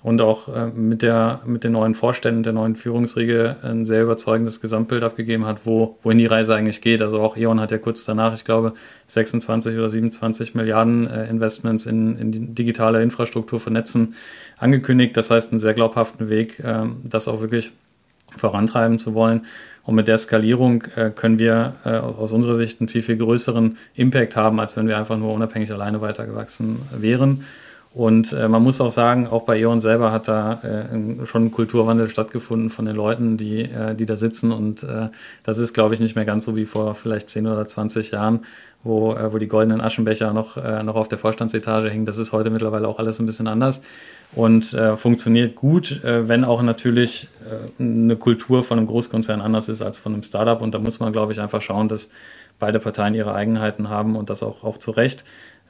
und 0.06 0.22
auch 0.22 0.56
äh, 0.56 0.68
mit, 0.68 1.02
der, 1.02 1.42
mit 1.48 1.64
den 1.64 1.72
neuen 1.72 1.96
Vorständen 1.96 2.44
der 2.44 2.54
neuen 2.54 2.76
Führungsriege 2.76 3.56
ein 3.64 3.86
sehr 3.86 4.04
überzeugendes 4.04 4.62
Gesamtbild 4.62 5.02
abgegeben 5.02 5.48
hat, 5.48 5.66
wo, 5.66 5.98
wohin 6.04 6.20
die 6.20 6.28
Reise 6.28 6.54
eigentlich 6.54 6.82
geht. 6.82 7.02
Also 7.02 7.20
auch 7.20 7.36
E.ON 7.36 7.60
hat 7.60 7.72
ja 7.72 7.80
kurz 7.80 8.06
danach, 8.06 8.36
ich 8.36 8.46
glaube, 8.46 8.74
26 9.08 9.76
oder 9.76 9.90
27 9.90 10.54
Milliarden 10.54 11.08
äh, 11.08 11.28
Investments 11.28 11.88
in, 11.88 12.20
in 12.20 12.54
digitale 12.54 13.02
Infrastruktur 13.02 13.60
vernetzen 13.60 14.14
angekündigt. 14.60 15.18
Das 15.18 15.32
heißt, 15.32 15.52
einen 15.52 15.58
sehr 15.58 15.74
glaubhaften 15.74 16.30
Weg, 16.30 16.60
äh, 16.60 16.84
das 17.04 17.28
auch 17.28 17.42
wirklich 17.42 17.72
vorantreiben 18.38 19.00
zu 19.00 19.16
wollen. 19.16 19.48
Und 19.86 19.96
mit 19.96 20.08
der 20.08 20.20
Skalierung 20.20 20.84
äh, 20.96 21.10
können 21.10 21.40
wir 21.40 21.78
äh, 21.84 21.90
aus 21.90 22.32
unserer 22.32 22.58
Sicht 22.58 22.80
einen 22.80 22.90
viel, 22.90 23.02
viel 23.02 23.18
größeren 23.18 23.76
Impact 23.96 24.36
haben, 24.36 24.60
als 24.60 24.78
wenn 24.78 24.88
wir 24.88 25.00
einfach 25.00 25.18
nur 25.18 25.34
unabhängig 25.34 25.72
alleine 25.72 26.00
weitergewachsen 26.00 26.78
wären. 26.96 27.44
Und 27.96 28.34
äh, 28.34 28.50
man 28.50 28.62
muss 28.62 28.82
auch 28.82 28.90
sagen, 28.90 29.26
auch 29.26 29.44
bei 29.44 29.58
E.ON 29.58 29.80
selber 29.80 30.12
hat 30.12 30.28
da 30.28 30.60
äh, 30.64 31.26
schon 31.26 31.46
ein 31.46 31.52
Kulturwandel 31.52 32.10
stattgefunden 32.10 32.70
von 32.70 32.84
den 32.84 32.94
Leuten, 32.94 33.38
die, 33.38 33.62
äh, 33.62 33.96
die 33.96 34.06
da 34.06 34.18
sitzen. 34.18 34.52
Und 34.52 34.84
äh, 34.84 35.08
das 35.44 35.60
ist, 35.60 35.74
glaube 35.74 35.94
ich, 35.94 36.02
nicht 36.02 36.14
mehr 36.14 36.26
ganz 36.26 36.44
so 36.44 36.58
wie 36.58 36.66
vor 36.66 36.94
vielleicht 36.96 37.30
10 37.30 37.48
oder 37.48 37.66
20 37.66 38.12
Jahren, 38.12 38.42
wo, 38.84 39.14
äh, 39.14 39.32
wo 39.32 39.38
die 39.38 39.48
goldenen 39.48 39.80
Aschenbecher 39.80 40.34
noch, 40.34 40.58
äh, 40.58 40.84
noch 40.84 40.96
auf 40.96 41.08
der 41.08 41.18
Vorstandsetage 41.18 41.90
hängen. 41.90 42.06
Das 42.06 42.18
ist 42.18 42.34
heute 42.34 42.50
mittlerweile 42.50 42.86
auch 42.90 43.00
alles 43.00 43.20
ein 43.20 43.28
bisschen 43.28 43.48
anders 43.48 43.82
und 44.34 44.76
funktioniert 44.98 45.56
gut, 45.56 46.02
wenn 46.04 46.44
auch 46.44 46.62
natürlich 46.62 47.30
eine 47.80 48.18
Kultur 48.18 48.66
von 48.66 48.78
einem 48.78 48.88
Großkonzern 48.88 49.40
anders 49.40 49.70
ist 49.70 49.82
als 49.82 49.98
von 49.98 50.14
einem 50.14 50.24
Startup. 50.24 50.62
Und 50.62 50.74
da 50.74 50.80
muss 50.80 51.00
man, 51.00 51.14
glaube 51.14 51.32
ich, 51.32 51.40
einfach 51.40 51.62
schauen, 51.62 51.88
dass 51.88 52.10
beide 52.60 52.80
Parteien 52.80 53.14
ihre 53.14 53.34
Eigenheiten 53.34 53.88
haben 53.88 54.18
und 54.18 54.30
das 54.30 54.44
auch, 54.44 54.66
auch 54.66 54.78
zu 54.78 54.92
Recht 54.92 55.24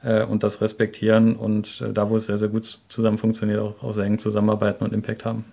äh, 0.06 0.24
und 0.24 0.42
das 0.42 0.60
respektieren 0.60 1.34
und 1.36 1.82
äh, 1.82 1.92
da, 1.92 2.08
wo 2.08 2.16
es 2.16 2.26
sehr, 2.26 2.38
sehr 2.38 2.48
gut 2.48 2.78
zusammen 2.88 3.18
funktioniert, 3.18 3.58
auch, 3.58 3.82
auch 3.82 3.92
sehr 3.92 4.04
eng 4.04 4.18
zusammenarbeiten 4.18 4.84
und 4.84 4.92
Impact 4.92 5.24
haben. 5.24 5.44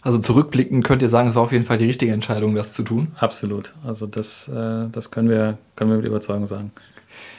Also 0.00 0.18
zurückblickend 0.18 0.84
könnt 0.84 1.02
ihr 1.02 1.08
sagen, 1.08 1.28
es 1.28 1.34
war 1.34 1.42
auf 1.42 1.52
jeden 1.52 1.64
Fall 1.64 1.78
die 1.78 1.86
richtige 1.86 2.12
Entscheidung, 2.12 2.54
das 2.54 2.72
zu 2.72 2.84
tun? 2.84 3.08
Absolut. 3.18 3.74
Also 3.84 4.06
das, 4.06 4.48
äh, 4.48 4.86
das 4.92 5.10
können, 5.10 5.28
wir, 5.28 5.58
können 5.74 5.90
wir 5.90 5.96
mit 5.96 6.06
Überzeugung 6.06 6.46
sagen. 6.46 6.70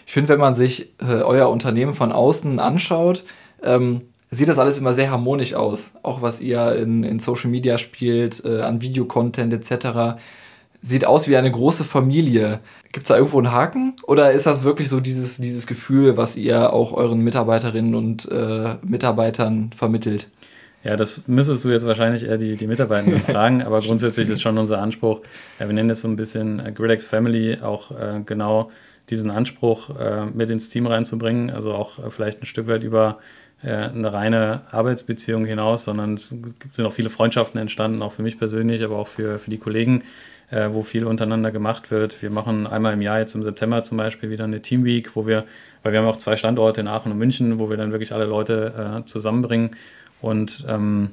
Ich 0.05 0.11
finde, 0.11 0.29
wenn 0.29 0.39
man 0.39 0.55
sich 0.55 0.93
äh, 0.99 1.21
euer 1.21 1.49
Unternehmen 1.49 1.93
von 1.93 2.11
außen 2.11 2.59
anschaut, 2.59 3.23
ähm, 3.63 4.01
sieht 4.29 4.49
das 4.49 4.59
alles 4.59 4.77
immer 4.77 4.93
sehr 4.93 5.09
harmonisch 5.09 5.53
aus. 5.53 5.93
Auch 6.03 6.21
was 6.21 6.41
ihr 6.41 6.75
in, 6.75 7.03
in 7.03 7.19
Social 7.19 7.49
Media 7.49 7.77
spielt, 7.77 8.43
äh, 8.43 8.61
an 8.61 8.81
Videocontent 8.81 9.53
etc 9.53 10.19
sieht 10.81 11.05
aus 11.05 11.27
wie 11.27 11.37
eine 11.37 11.51
große 11.51 11.83
Familie. 11.83 12.59
Gibt 12.91 13.03
es 13.03 13.09
da 13.09 13.17
irgendwo 13.17 13.37
einen 13.37 13.51
Haken? 13.51 13.95
Oder 14.07 14.31
ist 14.31 14.45
das 14.45 14.63
wirklich 14.63 14.89
so 14.89 14.99
dieses, 14.99 15.37
dieses 15.37 15.67
Gefühl, 15.67 16.17
was 16.17 16.37
ihr 16.37 16.73
auch 16.73 16.93
euren 16.93 17.21
Mitarbeiterinnen 17.21 17.95
und 17.95 18.29
äh, 18.31 18.75
Mitarbeitern 18.83 19.71
vermittelt? 19.75 20.29
Ja, 20.83 20.95
das 20.95 21.27
müsstest 21.27 21.65
du 21.65 21.69
jetzt 21.69 21.85
wahrscheinlich 21.85 22.23
eher 22.23 22.37
die, 22.37 22.55
die 22.55 22.67
Mitarbeitenden 22.67 23.21
fragen, 23.21 23.61
aber 23.61 23.79
grundsätzlich 23.85 24.29
ist 24.29 24.41
schon 24.41 24.57
unser 24.57 24.81
Anspruch, 24.81 25.21
ja, 25.59 25.67
wir 25.67 25.73
nennen 25.73 25.89
das 25.89 26.01
so 26.01 26.07
ein 26.07 26.15
bisschen 26.15 26.65
äh, 26.65 26.71
Gridex 26.71 27.05
Family, 27.05 27.57
auch 27.61 27.91
äh, 27.91 28.21
genau 28.25 28.71
diesen 29.09 29.29
Anspruch 29.29 29.89
äh, 29.99 30.25
mit 30.25 30.49
ins 30.49 30.69
Team 30.69 30.87
reinzubringen, 30.87 31.49
also 31.49 31.73
auch 31.73 31.99
äh, 31.99 32.09
vielleicht 32.09 32.41
ein 32.41 32.45
Stück 32.45 32.67
weit 32.67 32.83
über 32.83 33.17
äh, 33.61 33.71
eine 33.71 34.13
reine 34.13 34.61
Arbeitsbeziehung 34.71 35.43
hinaus, 35.43 35.83
sondern 35.83 36.13
es 36.13 36.27
sind 36.27 36.85
auch 36.85 36.93
viele 36.93 37.09
Freundschaften 37.09 37.59
entstanden, 37.59 38.01
auch 38.01 38.13
für 38.13 38.23
mich 38.23 38.37
persönlich, 38.37 38.81
aber 38.83 38.97
auch 38.97 39.07
für, 39.07 39.37
für 39.37 39.49
die 39.49 39.57
Kollegen, 39.57 40.03
äh, 40.51 40.69
wo 40.71 40.83
viel 40.83 41.05
untereinander 41.05 41.51
gemacht 41.51 41.91
wird. 41.91 42.21
Wir 42.21 42.29
machen 42.29 42.67
einmal 42.67 42.93
im 42.93 43.01
Jahr, 43.01 43.19
jetzt 43.19 43.35
im 43.35 43.43
September 43.43 43.83
zum 43.83 43.97
Beispiel, 43.97 44.29
wieder 44.29 44.45
eine 44.45 44.61
Teamweek, 44.61 45.15
wo 45.15 45.27
wir, 45.27 45.45
weil 45.83 45.93
wir 45.93 45.99
haben 45.99 46.07
auch 46.07 46.17
zwei 46.17 46.35
Standorte 46.35 46.81
in 46.81 46.87
Aachen 46.87 47.11
und 47.11 47.17
München, 47.17 47.59
wo 47.59 47.69
wir 47.69 47.77
dann 47.77 47.91
wirklich 47.91 48.13
alle 48.13 48.25
Leute 48.25 49.01
äh, 49.01 49.05
zusammenbringen 49.05 49.71
und 50.21 50.65
ähm, 50.67 51.11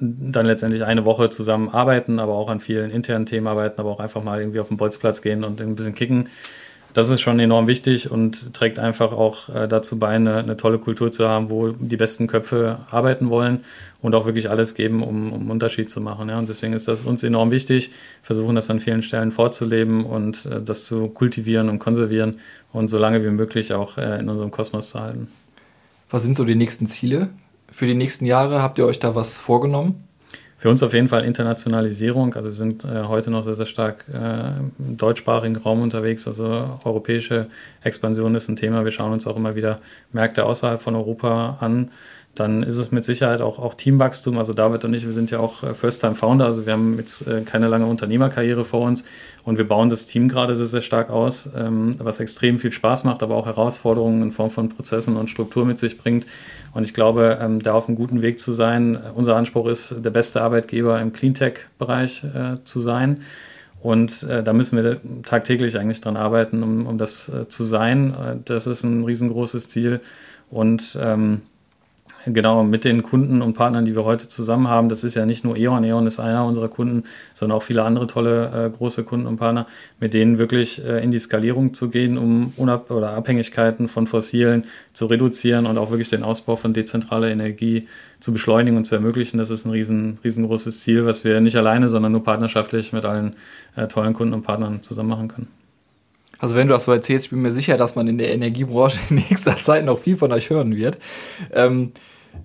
dann 0.00 0.46
letztendlich 0.46 0.84
eine 0.84 1.04
Woche 1.04 1.28
zusammen 1.28 1.68
arbeiten, 1.68 2.18
aber 2.18 2.32
auch 2.34 2.48
an 2.48 2.60
vielen 2.60 2.90
internen 2.90 3.26
Themen 3.26 3.46
arbeiten, 3.46 3.80
aber 3.80 3.90
auch 3.90 4.00
einfach 4.00 4.22
mal 4.22 4.40
irgendwie 4.40 4.60
auf 4.60 4.68
den 4.68 4.78
Bolzplatz 4.78 5.20
gehen 5.20 5.44
und 5.44 5.60
ein 5.60 5.74
bisschen 5.74 5.94
kicken. 5.94 6.28
Das 6.92 7.08
ist 7.08 7.20
schon 7.20 7.38
enorm 7.38 7.68
wichtig 7.68 8.10
und 8.10 8.52
trägt 8.52 8.80
einfach 8.80 9.12
auch 9.12 9.48
äh, 9.48 9.68
dazu 9.68 9.98
bei, 9.98 10.08
eine, 10.08 10.38
eine, 10.38 10.56
tolle 10.56 10.78
Kultur 10.78 11.12
zu 11.12 11.28
haben, 11.28 11.48
wo 11.48 11.68
die 11.68 11.96
besten 11.96 12.26
Köpfe 12.26 12.78
arbeiten 12.90 13.30
wollen 13.30 13.60
und 14.02 14.14
auch 14.16 14.26
wirklich 14.26 14.50
alles 14.50 14.74
geben, 14.74 15.02
um, 15.02 15.32
um 15.32 15.50
Unterschied 15.50 15.88
zu 15.88 16.00
machen. 16.00 16.28
Ja. 16.28 16.38
Und 16.38 16.48
deswegen 16.48 16.72
ist 16.72 16.88
das 16.88 17.04
uns 17.04 17.22
enorm 17.22 17.52
wichtig, 17.52 17.92
versuchen 18.22 18.56
das 18.56 18.70
an 18.70 18.80
vielen 18.80 19.02
Stellen 19.02 19.30
vorzuleben 19.30 20.04
und 20.04 20.46
äh, 20.46 20.60
das 20.60 20.86
zu 20.86 21.08
kultivieren 21.08 21.68
und 21.68 21.78
konservieren 21.78 22.38
und 22.72 22.88
so 22.88 22.98
lange 22.98 23.24
wie 23.24 23.30
möglich 23.30 23.72
auch 23.72 23.96
äh, 23.96 24.18
in 24.18 24.28
unserem 24.28 24.50
Kosmos 24.50 24.90
zu 24.90 25.00
halten. 25.00 25.28
Was 26.10 26.24
sind 26.24 26.36
so 26.36 26.44
die 26.44 26.56
nächsten 26.56 26.86
Ziele 26.86 27.30
für 27.70 27.86
die 27.86 27.94
nächsten 27.94 28.26
Jahre? 28.26 28.62
Habt 28.62 28.78
ihr 28.78 28.86
euch 28.86 28.98
da 28.98 29.14
was 29.14 29.38
vorgenommen? 29.38 30.09
Für 30.60 30.68
uns 30.68 30.82
auf 30.82 30.92
jeden 30.92 31.08
Fall 31.08 31.24
Internationalisierung. 31.24 32.34
Also 32.34 32.50
wir 32.50 32.54
sind 32.54 32.84
äh, 32.84 33.04
heute 33.04 33.30
noch 33.30 33.42
sehr, 33.42 33.54
sehr 33.54 33.64
stark 33.64 34.04
äh, 34.12 34.58
im 34.78 34.98
deutschsprachigen 34.98 35.56
Raum 35.56 35.80
unterwegs. 35.80 36.28
Also 36.28 36.78
europäische 36.84 37.46
Expansion 37.82 38.34
ist 38.34 38.46
ein 38.50 38.56
Thema. 38.56 38.84
Wir 38.84 38.90
schauen 38.90 39.14
uns 39.14 39.26
auch 39.26 39.38
immer 39.38 39.54
wieder 39.56 39.78
Märkte 40.12 40.44
außerhalb 40.44 40.82
von 40.82 40.96
Europa 40.96 41.56
an 41.60 41.90
dann 42.34 42.62
ist 42.62 42.76
es 42.76 42.92
mit 42.92 43.04
Sicherheit 43.04 43.40
auch, 43.40 43.58
auch 43.58 43.74
Teamwachstum. 43.74 44.38
Also 44.38 44.52
David 44.52 44.84
und 44.84 44.94
ich, 44.94 45.04
wir 45.04 45.12
sind 45.12 45.30
ja 45.30 45.40
auch 45.40 45.62
äh, 45.62 45.74
First-Time-Founder, 45.74 46.46
also 46.46 46.64
wir 46.64 46.72
haben 46.72 46.96
jetzt 46.98 47.26
äh, 47.26 47.42
keine 47.42 47.68
lange 47.68 47.86
Unternehmerkarriere 47.86 48.64
vor 48.64 48.82
uns 48.82 49.04
und 49.44 49.58
wir 49.58 49.66
bauen 49.66 49.90
das 49.90 50.06
Team 50.06 50.28
gerade 50.28 50.54
sehr, 50.54 50.66
sehr 50.66 50.82
stark 50.82 51.10
aus, 51.10 51.50
ähm, 51.56 51.92
was 51.98 52.20
extrem 52.20 52.58
viel 52.58 52.72
Spaß 52.72 53.04
macht, 53.04 53.22
aber 53.22 53.34
auch 53.34 53.46
Herausforderungen 53.46 54.22
in 54.22 54.32
Form 54.32 54.50
von 54.50 54.68
Prozessen 54.68 55.16
und 55.16 55.28
Struktur 55.28 55.64
mit 55.64 55.78
sich 55.78 55.98
bringt. 55.98 56.26
Und 56.72 56.84
ich 56.84 56.94
glaube, 56.94 57.38
ähm, 57.40 57.60
da 57.60 57.74
auf 57.74 57.88
einem 57.88 57.96
guten 57.96 58.22
Weg 58.22 58.38
zu 58.38 58.52
sein, 58.52 58.98
unser 59.14 59.36
Anspruch 59.36 59.66
ist, 59.66 59.96
der 59.98 60.10
beste 60.10 60.40
Arbeitgeber 60.40 61.00
im 61.00 61.12
Cleantech-Bereich 61.12 62.24
äh, 62.24 62.64
zu 62.64 62.80
sein. 62.80 63.22
Und 63.82 64.22
äh, 64.24 64.44
da 64.44 64.52
müssen 64.52 64.76
wir 64.76 65.00
tagtäglich 65.22 65.78
eigentlich 65.78 66.00
dran 66.00 66.16
arbeiten, 66.16 66.62
um, 66.62 66.86
um 66.86 66.98
das 66.98 67.28
äh, 67.28 67.48
zu 67.48 67.64
sein. 67.64 68.42
Das 68.44 68.66
ist 68.66 68.84
ein 68.84 69.04
riesengroßes 69.04 69.68
Ziel. 69.70 70.00
Und 70.50 70.98
ähm, 71.00 71.42
genau 72.26 72.64
mit 72.64 72.84
den 72.84 73.02
Kunden 73.02 73.42
und 73.42 73.54
Partnern, 73.54 73.84
die 73.84 73.94
wir 73.94 74.04
heute 74.04 74.28
zusammen 74.28 74.68
haben. 74.68 74.88
Das 74.88 75.04
ist 75.04 75.14
ja 75.14 75.26
nicht 75.26 75.44
nur 75.44 75.56
E.ON, 75.56 75.84
E.ON 75.84 76.06
ist 76.06 76.20
einer 76.20 76.44
unserer 76.44 76.68
Kunden, 76.68 77.04
sondern 77.34 77.56
auch 77.56 77.62
viele 77.62 77.82
andere 77.82 78.06
tolle 78.06 78.66
äh, 78.66 78.70
große 78.70 79.04
Kunden 79.04 79.26
und 79.26 79.36
Partner, 79.36 79.66
mit 79.98 80.14
denen 80.14 80.38
wirklich 80.38 80.84
äh, 80.84 81.02
in 81.02 81.10
die 81.10 81.18
Skalierung 81.18 81.74
zu 81.74 81.90
gehen, 81.90 82.18
um 82.18 82.52
Unab 82.56 82.90
oder 82.90 83.10
Abhängigkeiten 83.12 83.88
von 83.88 84.06
fossilen 84.06 84.64
zu 84.92 85.06
reduzieren 85.06 85.66
und 85.66 85.78
auch 85.78 85.90
wirklich 85.90 86.10
den 86.10 86.22
Ausbau 86.22 86.56
von 86.56 86.72
dezentraler 86.72 87.28
Energie 87.28 87.86
zu 88.20 88.32
beschleunigen 88.32 88.76
und 88.76 88.84
zu 88.84 88.94
ermöglichen. 88.94 89.38
Das 89.38 89.50
ist 89.50 89.64
ein 89.64 89.70
riesen, 89.70 90.18
riesengroßes 90.24 90.80
Ziel, 90.80 91.06
was 91.06 91.24
wir 91.24 91.40
nicht 91.40 91.56
alleine, 91.56 91.88
sondern 91.88 92.12
nur 92.12 92.22
partnerschaftlich 92.22 92.92
mit 92.92 93.04
allen 93.04 93.34
äh, 93.76 93.86
tollen 93.88 94.12
Kunden 94.12 94.34
und 94.34 94.42
Partnern 94.42 94.82
zusammen 94.82 95.08
machen 95.08 95.28
können. 95.28 95.59
Also 96.40 96.54
wenn 96.54 96.68
du 96.68 96.72
das 96.72 96.84
so 96.84 96.92
erzählst, 96.92 97.26
ich 97.26 97.30
bin 97.30 97.42
mir 97.42 97.52
sicher, 97.52 97.76
dass 97.76 97.94
man 97.94 98.08
in 98.08 98.16
der 98.16 98.32
Energiebranche 98.32 98.98
in 99.10 99.16
nächster 99.16 99.60
Zeit 99.60 99.84
noch 99.84 99.98
viel 99.98 100.16
von 100.16 100.32
euch 100.32 100.48
hören 100.48 100.74
wird. 100.74 100.98
Ähm, 101.52 101.92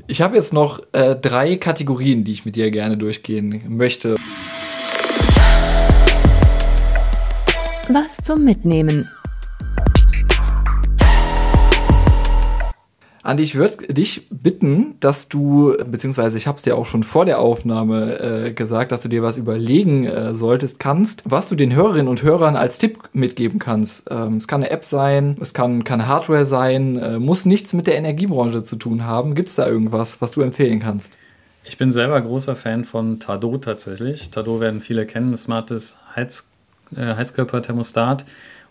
ich 0.07 0.21
habe 0.21 0.35
jetzt 0.35 0.53
noch 0.53 0.81
äh, 0.91 1.15
drei 1.15 1.55
Kategorien, 1.55 2.23
die 2.23 2.33
ich 2.33 2.45
mit 2.45 2.55
dir 2.55 2.69
gerne 2.71 2.97
durchgehen 2.97 3.63
möchte. 3.69 4.15
Was 7.87 8.17
zum 8.17 8.43
Mitnehmen. 8.43 9.09
Andi, 13.25 13.41
ich 13.41 13.55
würde 13.55 13.91
dich 13.91 14.27
bitten, 14.29 14.97
dass 14.99 15.29
du, 15.29 15.75
beziehungsweise 15.89 16.37
ich 16.37 16.45
habe 16.45 16.57
es 16.57 16.61
dir 16.61 16.77
auch 16.77 16.85
schon 16.85 17.01
vor 17.01 17.25
der 17.25 17.39
Aufnahme 17.39 18.19
äh, 18.19 18.53
gesagt, 18.53 18.91
dass 18.91 19.01
du 19.01 19.09
dir 19.09 19.23
was 19.23 19.39
überlegen 19.39 20.05
äh, 20.05 20.35
solltest, 20.35 20.79
kannst, 20.79 21.23
was 21.25 21.49
du 21.49 21.55
den 21.55 21.73
Hörerinnen 21.73 22.07
und 22.07 22.21
Hörern 22.21 22.55
als 22.55 22.77
Tipp 22.77 22.99
mitgeben 23.13 23.57
kannst. 23.57 24.11
Ähm, 24.11 24.37
es 24.37 24.47
kann 24.47 24.61
eine 24.61 24.69
App 24.69 24.85
sein, 24.85 25.37
es 25.41 25.55
kann, 25.55 25.83
kann 25.83 26.05
Hardware 26.05 26.45
sein, 26.45 26.99
äh, 26.99 27.17
muss 27.17 27.47
nichts 27.47 27.73
mit 27.73 27.87
der 27.87 27.97
Energiebranche 27.97 28.61
zu 28.61 28.75
tun 28.75 29.05
haben. 29.05 29.33
Gibt 29.33 29.49
es 29.49 29.55
da 29.55 29.67
irgendwas, 29.67 30.21
was 30.21 30.29
du 30.29 30.41
empfehlen 30.41 30.79
kannst? 30.79 31.17
Ich 31.63 31.79
bin 31.79 31.89
selber 31.89 32.21
großer 32.21 32.55
Fan 32.55 32.85
von 32.85 33.19
Tado 33.19 33.57
tatsächlich. 33.57 34.29
Tado 34.29 34.59
werden 34.59 34.81
viele 34.81 35.07
kennen, 35.07 35.35
smartes 35.35 35.97
Heiz, 36.15 36.47
äh, 36.95 37.15
Heizkörperthermostat. 37.15 38.23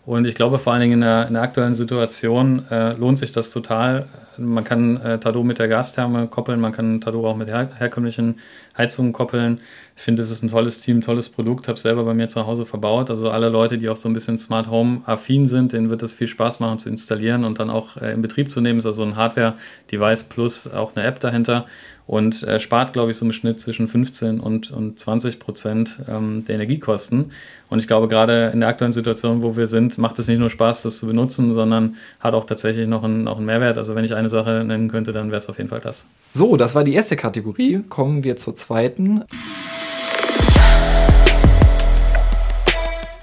Und 0.05 0.27
ich 0.27 0.35
glaube, 0.35 0.59
vor 0.59 0.73
allen 0.73 0.81
Dingen 0.83 0.93
in 0.93 1.01
der, 1.01 1.27
in 1.27 1.33
der 1.33 1.41
aktuellen 1.41 1.73
Situation 1.73 2.65
äh, 2.69 2.93
lohnt 2.93 3.17
sich 3.17 3.31
das 3.31 3.49
total. 3.49 4.05
Man 4.37 4.63
kann 4.63 4.97
äh, 4.97 5.17
Tado 5.17 5.43
mit 5.43 5.59
der 5.59 5.67
Gastherme 5.67 6.27
koppeln, 6.27 6.59
man 6.59 6.73
kann 6.73 7.01
Tado 7.01 7.27
auch 7.27 7.35
mit 7.35 7.47
her 7.47 7.69
herkömmlichen 7.77 8.35
Heizungen 8.77 9.13
koppeln. 9.13 9.61
Ich 9.95 10.03
finde, 10.03 10.21
es 10.21 10.29
ist 10.29 10.43
ein 10.43 10.49
tolles 10.49 10.81
Team, 10.81 11.01
tolles 11.01 11.29
Produkt, 11.29 11.67
habe 11.67 11.79
selber 11.79 12.03
bei 12.03 12.13
mir 12.13 12.27
zu 12.27 12.45
Hause 12.45 12.65
verbaut. 12.65 13.09
Also 13.09 13.31
alle 13.31 13.49
Leute, 13.49 13.77
die 13.77 13.89
auch 13.89 13.95
so 13.95 14.09
ein 14.09 14.13
bisschen 14.13 14.37
Smart 14.37 14.69
Home 14.69 15.01
affin 15.05 15.45
sind, 15.45 15.73
denen 15.73 15.89
wird 15.89 16.03
es 16.03 16.13
viel 16.13 16.27
Spaß 16.27 16.59
machen 16.59 16.77
zu 16.77 16.89
installieren 16.89 17.43
und 17.43 17.59
dann 17.59 17.69
auch 17.71 17.97
äh, 17.97 18.11
in 18.11 18.21
Betrieb 18.21 18.51
zu 18.51 18.61
nehmen. 18.61 18.77
Es 18.77 18.85
ist 18.85 18.89
also 18.89 19.03
ein 19.03 19.15
Hardware-Device 19.15 20.25
plus 20.25 20.71
auch 20.71 20.95
eine 20.95 21.05
App 21.05 21.19
dahinter 21.19 21.65
und 22.07 22.43
äh, 22.43 22.59
spart, 22.59 22.93
glaube 22.93 23.11
ich, 23.11 23.17
so 23.17 23.25
im 23.25 23.31
Schnitt 23.31 23.59
zwischen 23.59 23.87
15 23.87 24.39
und, 24.39 24.71
und 24.71 24.99
20 24.99 25.39
Prozent 25.39 25.99
ähm, 26.07 26.45
der 26.45 26.55
Energiekosten. 26.55 27.31
Und 27.69 27.79
ich 27.79 27.87
glaube, 27.87 28.07
gerade 28.07 28.51
in 28.53 28.59
der 28.59 28.69
aktuellen 28.69 28.91
Situation, 28.91 29.41
wo 29.41 29.57
wir 29.57 29.65
sind, 29.65 29.97
macht 29.97 30.19
es 30.19 30.27
nicht 30.27 30.37
nur 30.37 30.51
Spaß, 30.51 30.83
das 30.83 30.99
zu 30.99 31.07
benutzen, 31.07 31.51
sondern 31.51 31.95
hat 32.19 32.35
auch 32.35 32.45
tatsächlich 32.45 32.87
noch 32.87 33.03
einen, 33.03 33.23
noch 33.23 33.37
einen 33.37 33.47
Mehrwert. 33.47 33.77
Also 33.77 33.95
wenn 33.95 34.05
ich 34.05 34.13
eine 34.13 34.29
Sache 34.29 34.63
nennen 34.63 34.89
könnte, 34.89 35.13
dann 35.13 35.27
wäre 35.27 35.37
es 35.37 35.49
auf 35.49 35.57
jeden 35.57 35.69
Fall 35.69 35.79
das. 35.79 36.05
So, 36.31 36.57
das 36.57 36.75
war 36.75 36.83
die 36.83 36.93
erste 36.93 37.15
Kategorie. 37.15 37.83
Kommen 37.89 38.23
wir 38.23 38.35
zur 38.35 38.55
zweiten. 38.55 39.23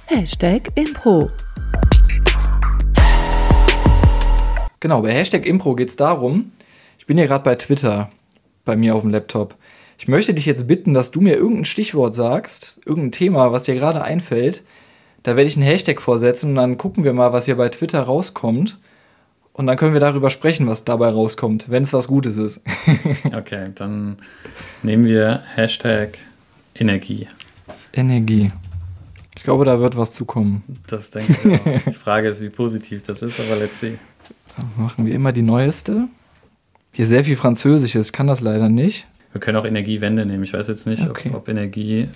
Hashtag 0.06 0.72
Impro. 0.74 1.30
Genau, 4.80 5.00
bei 5.00 5.12
Hashtag 5.12 5.46
Impro 5.46 5.76
geht 5.76 5.90
es 5.90 5.96
darum, 5.96 6.50
ich 6.98 7.06
bin 7.06 7.16
ja 7.16 7.26
gerade 7.26 7.44
bei 7.44 7.54
Twitter 7.54 8.08
bei 8.64 8.76
mir 8.76 8.94
auf 8.94 9.02
dem 9.02 9.10
Laptop. 9.10 9.56
Ich 9.98 10.08
möchte 10.08 10.34
dich 10.34 10.46
jetzt 10.46 10.66
bitten, 10.66 10.94
dass 10.94 11.10
du 11.10 11.20
mir 11.20 11.36
irgendein 11.36 11.64
Stichwort 11.64 12.14
sagst, 12.14 12.80
irgendein 12.84 13.12
Thema, 13.12 13.52
was 13.52 13.62
dir 13.62 13.74
gerade 13.74 14.02
einfällt. 14.02 14.62
Da 15.22 15.36
werde 15.36 15.48
ich 15.48 15.56
einen 15.56 15.64
Hashtag 15.66 16.00
vorsetzen 16.00 16.50
und 16.50 16.56
dann 16.56 16.78
gucken 16.78 17.04
wir 17.04 17.12
mal, 17.12 17.32
was 17.32 17.44
hier 17.44 17.56
bei 17.56 17.68
Twitter 17.68 18.02
rauskommt. 18.02 18.78
Und 19.52 19.66
dann 19.66 19.76
können 19.76 19.92
wir 19.92 20.00
darüber 20.00 20.30
sprechen, 20.30 20.66
was 20.66 20.84
dabei 20.84 21.10
rauskommt, 21.10 21.70
wenn 21.70 21.82
es 21.82 21.92
was 21.92 22.08
Gutes 22.08 22.36
ist. 22.36 22.62
okay, 23.36 23.66
dann 23.74 24.16
nehmen 24.82 25.04
wir 25.04 25.42
Hashtag 25.54 26.18
Energie. 26.74 27.28
Energie. 27.92 28.50
Ich 29.36 29.44
glaube, 29.44 29.64
da 29.64 29.80
wird 29.80 29.96
was 29.96 30.12
zukommen. 30.12 30.62
Das 30.86 31.10
denke 31.10 31.32
ich 31.32 31.60
auch. 31.60 31.84
Die 31.90 31.94
Frage 31.94 32.28
ist, 32.28 32.40
wie 32.40 32.48
positiv 32.48 33.02
das 33.02 33.22
ist, 33.22 33.38
aber 33.40 33.56
let's 33.56 33.78
see. 33.78 33.98
Dann 34.56 34.70
machen 34.76 35.06
wir 35.06 35.14
immer 35.14 35.32
die 35.32 35.42
neueste. 35.42 36.08
Hier 36.92 37.06
sehr 37.06 37.24
viel 37.24 37.36
Französisch 37.36 37.94
ist, 37.94 38.12
kann 38.12 38.26
das 38.26 38.40
leider 38.40 38.68
nicht. 38.68 39.06
Wir 39.32 39.40
können 39.40 39.56
auch 39.56 39.64
Energiewende 39.64 40.26
nehmen. 40.26 40.44
Ich 40.44 40.52
weiß 40.52 40.68
jetzt 40.68 40.86
nicht, 40.86 41.08
okay. 41.08 41.30
ob, 41.30 41.36
ob, 41.36 41.48
Energie, 41.48 42.08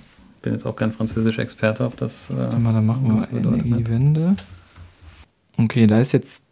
bin 0.42 0.52
jetzt 0.52 0.66
auch 0.66 0.76
kein 0.76 0.92
französischer 0.92 1.42
Experte, 1.42 1.84
ob 1.84 1.96
das. 1.96 2.30
Äh, 2.30 2.36
Warte 2.36 2.58
mal, 2.58 2.74
dann 2.74 2.84
machen 2.84 3.18
wir 3.32 3.38
Energiewende. 3.38 4.36
Okay, 5.56 5.86
da 5.86 5.98
ist 5.98 6.12
jetzt 6.12 6.44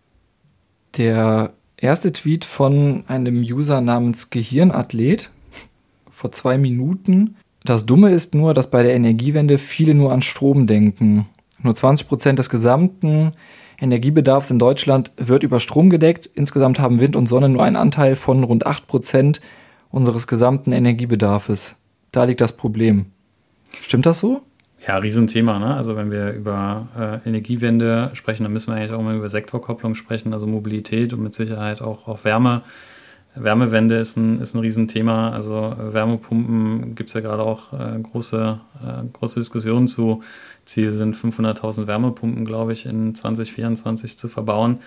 der 0.96 1.52
erste 1.76 2.12
Tweet 2.12 2.46
von 2.46 3.04
einem 3.08 3.42
User 3.42 3.82
namens 3.82 4.30
Gehirnathlet 4.30 5.30
vor 6.10 6.32
zwei 6.32 6.56
Minuten. 6.56 7.36
Das 7.62 7.84
Dumme 7.84 8.10
ist 8.10 8.34
nur, 8.34 8.54
dass 8.54 8.70
bei 8.70 8.82
der 8.82 8.94
Energiewende 8.94 9.58
viele 9.58 9.94
nur 9.94 10.12
an 10.12 10.22
Strom 10.22 10.66
denken. 10.66 11.26
Nur 11.62 11.74
20 11.74 12.08
Prozent 12.08 12.38
des 12.38 12.48
gesamten 12.48 13.32
Energiebedarfs 13.80 14.50
in 14.50 14.58
Deutschland 14.58 15.12
wird 15.16 15.42
über 15.42 15.60
Strom 15.60 15.90
gedeckt. 15.90 16.26
Insgesamt 16.26 16.78
haben 16.78 17.00
Wind 17.00 17.16
und 17.16 17.26
Sonne 17.26 17.48
nur 17.48 17.62
einen 17.62 17.76
Anteil 17.76 18.16
von 18.16 18.44
rund 18.44 18.66
8 18.66 18.86
Prozent 18.86 19.40
unseres 19.90 20.26
gesamten 20.26 20.72
Energiebedarfs. 20.72 21.76
Da 22.12 22.24
liegt 22.24 22.40
das 22.40 22.56
Problem. 22.56 23.06
Stimmt 23.80 24.06
das 24.06 24.18
so? 24.18 24.42
Ja, 24.86 24.98
Riesenthema. 24.98 25.58
Ne? 25.58 25.74
Also 25.74 25.96
wenn 25.96 26.10
wir 26.10 26.32
über 26.32 26.88
äh, 27.24 27.28
Energiewende 27.28 28.10
sprechen, 28.12 28.42
dann 28.44 28.52
müssen 28.52 28.72
wir 28.72 28.76
eigentlich 28.76 28.92
auch 28.92 29.02
mal 29.02 29.16
über 29.16 29.28
Sektorkopplung 29.28 29.94
sprechen, 29.94 30.32
also 30.32 30.46
Mobilität 30.46 31.12
und 31.12 31.22
mit 31.22 31.34
Sicherheit 31.34 31.80
auch, 31.80 32.06
auch 32.06 32.24
Wärme. 32.24 32.62
Wärmewende 33.36 33.96
ist 33.96 34.16
ein, 34.16 34.40
ist 34.40 34.54
ein 34.54 34.60
Riesenthema. 34.60 35.30
Also 35.30 35.56
äh, 35.56 35.92
Wärmepumpen 35.92 36.94
gibt 36.94 37.10
es 37.10 37.14
ja 37.14 37.20
gerade 37.20 37.42
auch 37.42 37.72
äh, 37.72 37.98
große, 38.00 38.60
äh, 38.82 39.06
große 39.12 39.40
Diskussionen 39.40 39.88
zu. 39.88 40.22
Ziel 40.64 40.92
sind 40.92 41.16
500.000 41.16 41.86
Wärmepumpen, 41.86 42.44
glaube 42.44 42.72
ich, 42.72 42.86
in 42.86 43.14
2024 43.14 44.16
zu 44.16 44.28
verbauen. 44.28 44.78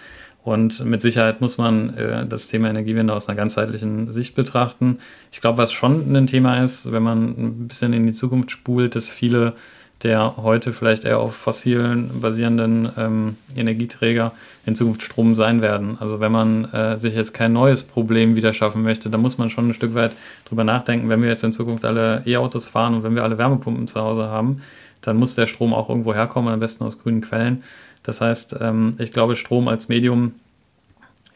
Und 0.43 0.85
mit 0.85 1.01
Sicherheit 1.01 1.41
muss 1.41 1.57
man 1.57 1.93
äh, 1.95 2.25
das 2.25 2.47
Thema 2.47 2.69
Energiewende 2.69 3.13
aus 3.13 3.27
einer 3.27 3.35
ganzheitlichen 3.35 4.11
Sicht 4.13 4.33
betrachten. 4.33 4.99
Ich 5.31 5.41
glaube, 5.41 5.57
was 5.57 5.73
schon 5.73 6.15
ein 6.15 6.27
Thema 6.27 6.63
ist, 6.63 6.91
wenn 6.91 7.03
man 7.03 7.35
ein 7.37 7.67
bisschen 7.67 7.91
in 7.91 8.05
die 8.05 8.13
Zukunft 8.13 8.51
spult, 8.51 8.95
dass 8.95 9.09
viele 9.09 9.55
der 10.03 10.37
heute 10.37 10.73
vielleicht 10.73 11.05
eher 11.05 11.19
auf 11.19 11.35
fossilen 11.35 12.21
basierenden 12.21 12.89
ähm, 12.97 13.37
Energieträger 13.55 14.31
in 14.65 14.75
Zukunft 14.75 15.01
Strom 15.01 15.33
sein 15.33 15.61
werden. 15.61 15.97
Also 15.99 16.19
wenn 16.19 16.31
man 16.31 16.65
äh, 16.65 16.97
sich 16.97 17.15
jetzt 17.15 17.33
kein 17.33 17.53
neues 17.53 17.83
Problem 17.83 18.35
wieder 18.35 18.53
schaffen 18.53 18.83
möchte, 18.83 19.09
dann 19.09 19.21
muss 19.21 19.37
man 19.37 19.49
schon 19.49 19.69
ein 19.69 19.73
Stück 19.73 19.95
weit 19.95 20.11
drüber 20.45 20.63
nachdenken, 20.63 21.09
wenn 21.09 21.21
wir 21.21 21.29
jetzt 21.29 21.43
in 21.43 21.53
Zukunft 21.53 21.83
alle 21.83 22.21
E-Autos 22.25 22.67
fahren 22.67 22.93
und 22.93 23.03
wenn 23.03 23.15
wir 23.15 23.23
alle 23.23 23.37
Wärmepumpen 23.37 23.87
zu 23.87 23.99
Hause 23.99 24.25
haben, 24.25 24.61
dann 25.01 25.17
muss 25.17 25.35
der 25.35 25.47
Strom 25.47 25.73
auch 25.73 25.89
irgendwo 25.89 26.13
herkommen, 26.13 26.53
am 26.53 26.59
besten 26.59 26.83
aus 26.83 26.99
grünen 26.99 27.21
Quellen. 27.21 27.63
Das 28.03 28.21
heißt, 28.21 28.55
ähm, 28.61 28.95
ich 28.99 29.11
glaube, 29.11 29.35
Strom 29.35 29.67
als 29.67 29.89
Medium 29.89 30.33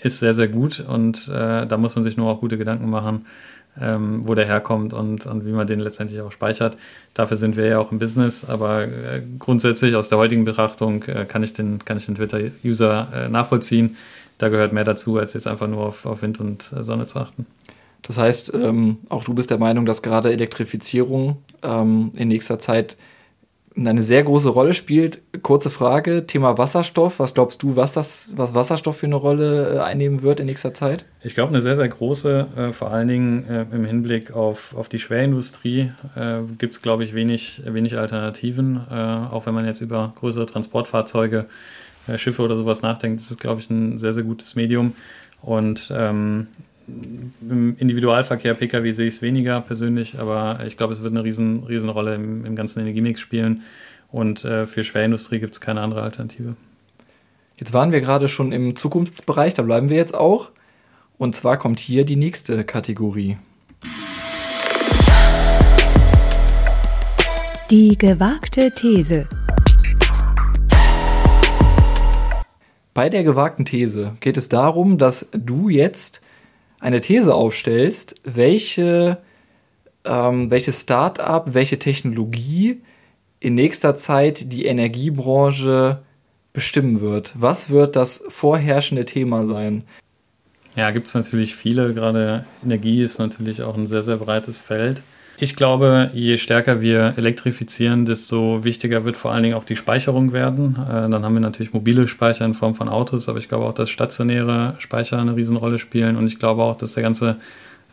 ist 0.01 0.19
sehr, 0.19 0.33
sehr 0.33 0.47
gut 0.47 0.79
und 0.79 1.27
äh, 1.27 1.65
da 1.65 1.77
muss 1.77 1.95
man 1.95 2.03
sich 2.03 2.17
nur 2.17 2.29
auch 2.29 2.39
gute 2.41 2.57
Gedanken 2.57 2.89
machen, 2.89 3.25
ähm, 3.79 4.27
wo 4.27 4.35
der 4.35 4.45
herkommt 4.45 4.93
und, 4.93 5.25
und 5.25 5.45
wie 5.45 5.51
man 5.51 5.67
den 5.67 5.79
letztendlich 5.79 6.21
auch 6.21 6.31
speichert. 6.31 6.77
Dafür 7.13 7.37
sind 7.37 7.55
wir 7.55 7.65
ja 7.67 7.79
auch 7.79 7.91
im 7.91 7.99
Business, 7.99 8.43
aber 8.43 8.83
äh, 8.83 9.21
grundsätzlich 9.39 9.95
aus 9.95 10.09
der 10.09 10.17
heutigen 10.17 10.43
Betrachtung 10.43 11.03
äh, 11.03 11.25
kann 11.25 11.43
ich 11.43 11.53
den, 11.53 11.79
den 11.79 12.15
Twitter-User 12.15 13.07
äh, 13.13 13.29
nachvollziehen. 13.29 13.95
Da 14.37 14.49
gehört 14.49 14.73
mehr 14.73 14.83
dazu, 14.83 15.17
als 15.17 15.33
jetzt 15.33 15.47
einfach 15.47 15.67
nur 15.67 15.85
auf, 15.85 16.05
auf 16.05 16.21
Wind 16.21 16.39
und 16.39 16.71
äh, 16.75 16.83
Sonne 16.83 17.05
zu 17.05 17.19
achten. 17.19 17.45
Das 18.01 18.17
heißt, 18.17 18.53
ähm, 18.55 18.97
auch 19.09 19.23
du 19.23 19.35
bist 19.35 19.51
der 19.51 19.59
Meinung, 19.59 19.85
dass 19.85 20.01
gerade 20.01 20.31
Elektrifizierung 20.31 21.37
ähm, 21.61 22.11
in 22.15 22.29
nächster 22.29 22.57
Zeit 22.57 22.97
eine 23.75 24.01
sehr 24.01 24.23
große 24.23 24.49
Rolle 24.49 24.73
spielt. 24.73 25.21
Kurze 25.41 25.69
Frage, 25.69 26.27
Thema 26.27 26.57
Wasserstoff. 26.57 27.19
Was 27.19 27.34
glaubst 27.34 27.63
du, 27.63 27.75
was, 27.75 27.93
das, 27.93 28.34
was 28.36 28.53
Wasserstoff 28.53 28.97
für 28.97 29.05
eine 29.05 29.15
Rolle 29.15 29.75
äh, 29.75 29.79
einnehmen 29.79 30.21
wird 30.23 30.39
in 30.39 30.45
nächster 30.45 30.73
Zeit? 30.73 31.05
Ich 31.23 31.36
glaube, 31.36 31.49
eine 31.49 31.62
sehr, 31.62 31.75
sehr 31.75 31.88
große, 31.88 32.47
äh, 32.55 32.71
vor 32.71 32.91
allen 32.91 33.07
Dingen 33.07 33.47
äh, 33.47 33.65
im 33.71 33.86
Hinblick 33.86 34.31
auf, 34.31 34.75
auf 34.75 34.89
die 34.89 34.99
Schwerindustrie 34.99 35.91
äh, 36.15 36.39
gibt 36.57 36.73
es, 36.73 36.81
glaube 36.81 37.03
ich, 37.03 37.13
wenig, 37.13 37.62
wenig 37.65 37.97
Alternativen. 37.97 38.81
Äh, 38.89 38.93
auch 38.93 39.45
wenn 39.45 39.53
man 39.53 39.65
jetzt 39.65 39.81
über 39.81 40.13
größere 40.15 40.45
Transportfahrzeuge, 40.45 41.45
äh, 42.07 42.17
Schiffe 42.17 42.41
oder 42.41 42.55
sowas 42.55 42.81
nachdenkt, 42.81 43.21
ist 43.21 43.31
es, 43.31 43.38
glaube 43.38 43.62
ich, 43.62 43.69
ein 43.69 43.97
sehr, 43.97 44.12
sehr 44.12 44.23
gutes 44.23 44.55
Medium. 44.55 44.93
Und 45.41 45.91
ähm, 45.95 46.47
im 47.41 47.75
Individualverkehr, 47.77 48.54
Pkw 48.54 48.91
sehe 48.91 49.08
ich 49.08 49.15
es 49.15 49.21
weniger 49.21 49.62
persönlich, 49.62 50.19
aber 50.19 50.60
ich 50.65 50.77
glaube, 50.77 50.93
es 50.93 51.01
wird 51.01 51.13
eine 51.13 51.23
riesen, 51.23 51.63
riesen 51.63 51.89
Rolle 51.89 52.15
im, 52.15 52.45
im 52.45 52.56
ganzen 52.56 52.80
Energiemix 52.80 53.19
spielen. 53.19 53.63
Und 54.10 54.43
äh, 54.43 54.67
für 54.67 54.84
Schwerindustrie 54.84 55.39
gibt 55.39 55.54
es 55.54 55.62
keine 55.62 55.82
andere 55.82 56.04
Alternative. 56.04 56.56
Jetzt 57.58 57.73
waren 57.73 57.91
wir 57.91 58.01
gerade 58.01 58.27
schon 58.27 58.51
im 58.51 58.75
Zukunftsbereich, 58.75 59.54
da 59.54 59.62
bleiben 59.62 59.89
wir 59.89 59.97
jetzt 59.97 60.15
auch. 60.15 60.49
Und 61.17 61.36
zwar 61.36 61.58
kommt 61.58 61.80
hier 61.80 62.04
die 62.06 62.15
nächste 62.15 62.63
Kategorie. 62.63 63.38
Die 67.69 67.97
gewagte 67.97 68.71
These. 68.71 69.27
Bei 72.93 73.08
der 73.08 73.23
gewagten 73.23 73.63
These 73.63 74.17
geht 74.19 74.36
es 74.36 74.49
darum, 74.49 74.97
dass 74.97 75.30
du 75.32 75.69
jetzt 75.69 76.21
eine 76.81 76.99
These 76.99 77.33
aufstellst, 77.33 78.15
welche, 78.23 79.19
ähm, 80.03 80.51
welches 80.51 80.81
Start-up, 80.81 81.53
welche 81.53 81.79
Technologie 81.79 82.81
in 83.39 83.55
nächster 83.55 83.95
Zeit 83.95 84.51
die 84.51 84.65
Energiebranche 84.65 86.01
bestimmen 86.53 86.99
wird. 86.99 87.33
Was 87.37 87.69
wird 87.69 87.95
das 87.95 88.23
vorherrschende 88.27 89.05
Thema 89.05 89.47
sein? 89.47 89.83
Ja, 90.75 90.91
gibt 90.91 91.07
es 91.07 91.13
natürlich 91.13 91.55
viele. 91.55 91.93
Gerade 91.93 92.45
Energie 92.63 93.01
ist 93.01 93.19
natürlich 93.19 93.61
auch 93.61 93.75
ein 93.75 93.85
sehr, 93.85 94.01
sehr 94.01 94.17
breites 94.17 94.59
Feld. 94.59 95.01
Ich 95.43 95.56
glaube, 95.56 96.12
je 96.13 96.38
stärker 96.38 96.82
wir 96.82 97.15
elektrifizieren, 97.17 98.06
desto 98.06 98.63
wichtiger 98.63 99.06
wird 99.06 99.17
vor 99.17 99.32
allen 99.32 99.41
Dingen 99.41 99.56
auch 99.56 99.63
die 99.63 99.75
Speicherung 99.75 100.34
werden. 100.34 100.75
Äh, 100.75 101.10
dann 101.10 101.25
haben 101.25 101.34
wir 101.34 101.39
natürlich 101.39 101.73
mobile 101.73 102.08
Speicher 102.08 102.45
in 102.45 102.54
Form 102.54 102.75
von 102.75 102.88
Autos, 102.88 103.27
aber 103.27 103.39
ich 103.39 103.49
glaube 103.49 103.65
auch, 103.65 103.73
dass 103.73 103.89
stationäre 103.89 104.75
Speicher 104.77 105.17
eine 105.17 105.36
Riesenrolle 105.36 105.80
spielen 105.80 106.15
und 106.15 106.27
ich 106.27 106.38
glaube 106.38 106.62
auch, 106.62 106.75
dass 106.75 106.91
der 106.91 107.01
ganze 107.01 107.38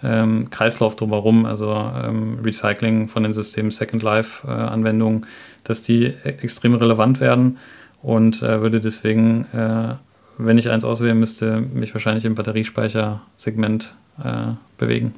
ähm, 0.03 0.51
Kreislauf 0.51 0.95
drumherum, 0.95 1.47
also 1.47 1.73
ähm, 1.73 2.41
Recycling 2.45 3.09
von 3.09 3.23
den 3.23 3.33
Systemen 3.33 3.71
Second 3.71 4.03
Life-Anwendungen, 4.03 5.23
äh, 5.23 5.27
dass 5.65 5.81
die 5.81 6.05
e-, 6.05 6.15
extrem 6.25 6.75
relevant 6.75 7.19
werden 7.19 7.57
und 8.03 8.43
äh, 8.43 8.61
würde 8.61 8.79
deswegen, 8.79 9.47
äh, 9.55 9.95
wenn 10.37 10.59
ich 10.59 10.69
eins 10.69 10.85
auswählen 10.85 11.19
müsste, 11.19 11.63
mich 11.63 11.95
wahrscheinlich 11.95 12.27
im 12.27 12.35
Batteriespeichersegment 12.35 13.95
äh, 14.23 14.53
bewegen 14.77 15.15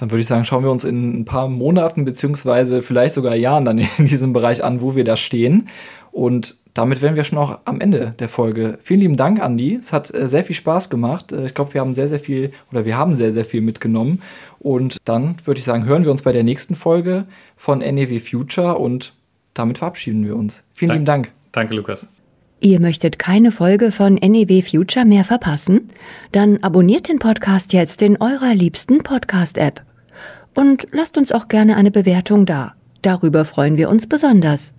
dann 0.00 0.10
würde 0.10 0.22
ich 0.22 0.26
sagen, 0.26 0.46
schauen 0.46 0.64
wir 0.64 0.70
uns 0.70 0.84
in 0.84 1.20
ein 1.20 1.24
paar 1.26 1.48
Monaten 1.48 2.06
beziehungsweise 2.06 2.80
vielleicht 2.80 3.12
sogar 3.12 3.36
Jahren 3.36 3.66
dann 3.66 3.78
in 3.98 4.06
diesem 4.06 4.32
Bereich 4.32 4.64
an, 4.64 4.80
wo 4.80 4.96
wir 4.96 5.04
da 5.04 5.14
stehen. 5.14 5.68
Und 6.10 6.56
damit 6.72 7.02
wären 7.02 7.16
wir 7.16 7.24
schon 7.24 7.38
auch 7.38 7.58
am 7.66 7.82
Ende 7.82 8.14
der 8.18 8.30
Folge. 8.30 8.78
Vielen 8.82 9.00
lieben 9.00 9.16
Dank, 9.16 9.42
Andi. 9.42 9.74
Es 9.74 9.92
hat 9.92 10.12
äh, 10.14 10.26
sehr 10.26 10.42
viel 10.42 10.56
Spaß 10.56 10.88
gemacht. 10.88 11.32
Äh, 11.32 11.44
ich 11.44 11.54
glaube, 11.54 11.74
wir 11.74 11.82
haben 11.82 11.92
sehr, 11.92 12.08
sehr 12.08 12.18
viel 12.18 12.50
oder 12.72 12.86
wir 12.86 12.96
haben 12.96 13.14
sehr, 13.14 13.30
sehr 13.30 13.44
viel 13.44 13.60
mitgenommen. 13.60 14.22
Und 14.58 14.96
dann 15.04 15.36
würde 15.44 15.58
ich 15.58 15.64
sagen, 15.64 15.84
hören 15.84 16.04
wir 16.04 16.10
uns 16.10 16.22
bei 16.22 16.32
der 16.32 16.44
nächsten 16.44 16.74
Folge 16.74 17.26
von 17.56 17.80
NEW 17.80 18.20
Future 18.20 18.78
und 18.78 19.12
damit 19.52 19.78
verabschieden 19.78 20.24
wir 20.24 20.34
uns. 20.34 20.64
Vielen 20.72 20.88
Dank. 20.88 20.96
lieben 20.96 21.04
Dank. 21.04 21.32
Danke, 21.52 21.74
Lukas. 21.74 22.08
Ihr 22.60 22.80
möchtet 22.80 23.18
keine 23.18 23.52
Folge 23.52 23.92
von 23.92 24.14
NEW 24.14 24.62
Future 24.62 25.04
mehr 25.04 25.24
verpassen? 25.24 25.90
Dann 26.32 26.62
abonniert 26.62 27.08
den 27.08 27.18
Podcast 27.18 27.74
jetzt 27.74 28.00
in 28.00 28.16
eurer 28.20 28.54
liebsten 28.54 28.98
Podcast-App. 28.98 29.82
Und 30.60 30.88
lasst 30.92 31.16
uns 31.16 31.32
auch 31.32 31.48
gerne 31.48 31.76
eine 31.76 31.90
Bewertung 31.90 32.44
da. 32.44 32.74
Darüber 33.00 33.46
freuen 33.46 33.78
wir 33.78 33.88
uns 33.88 34.06
besonders. 34.06 34.74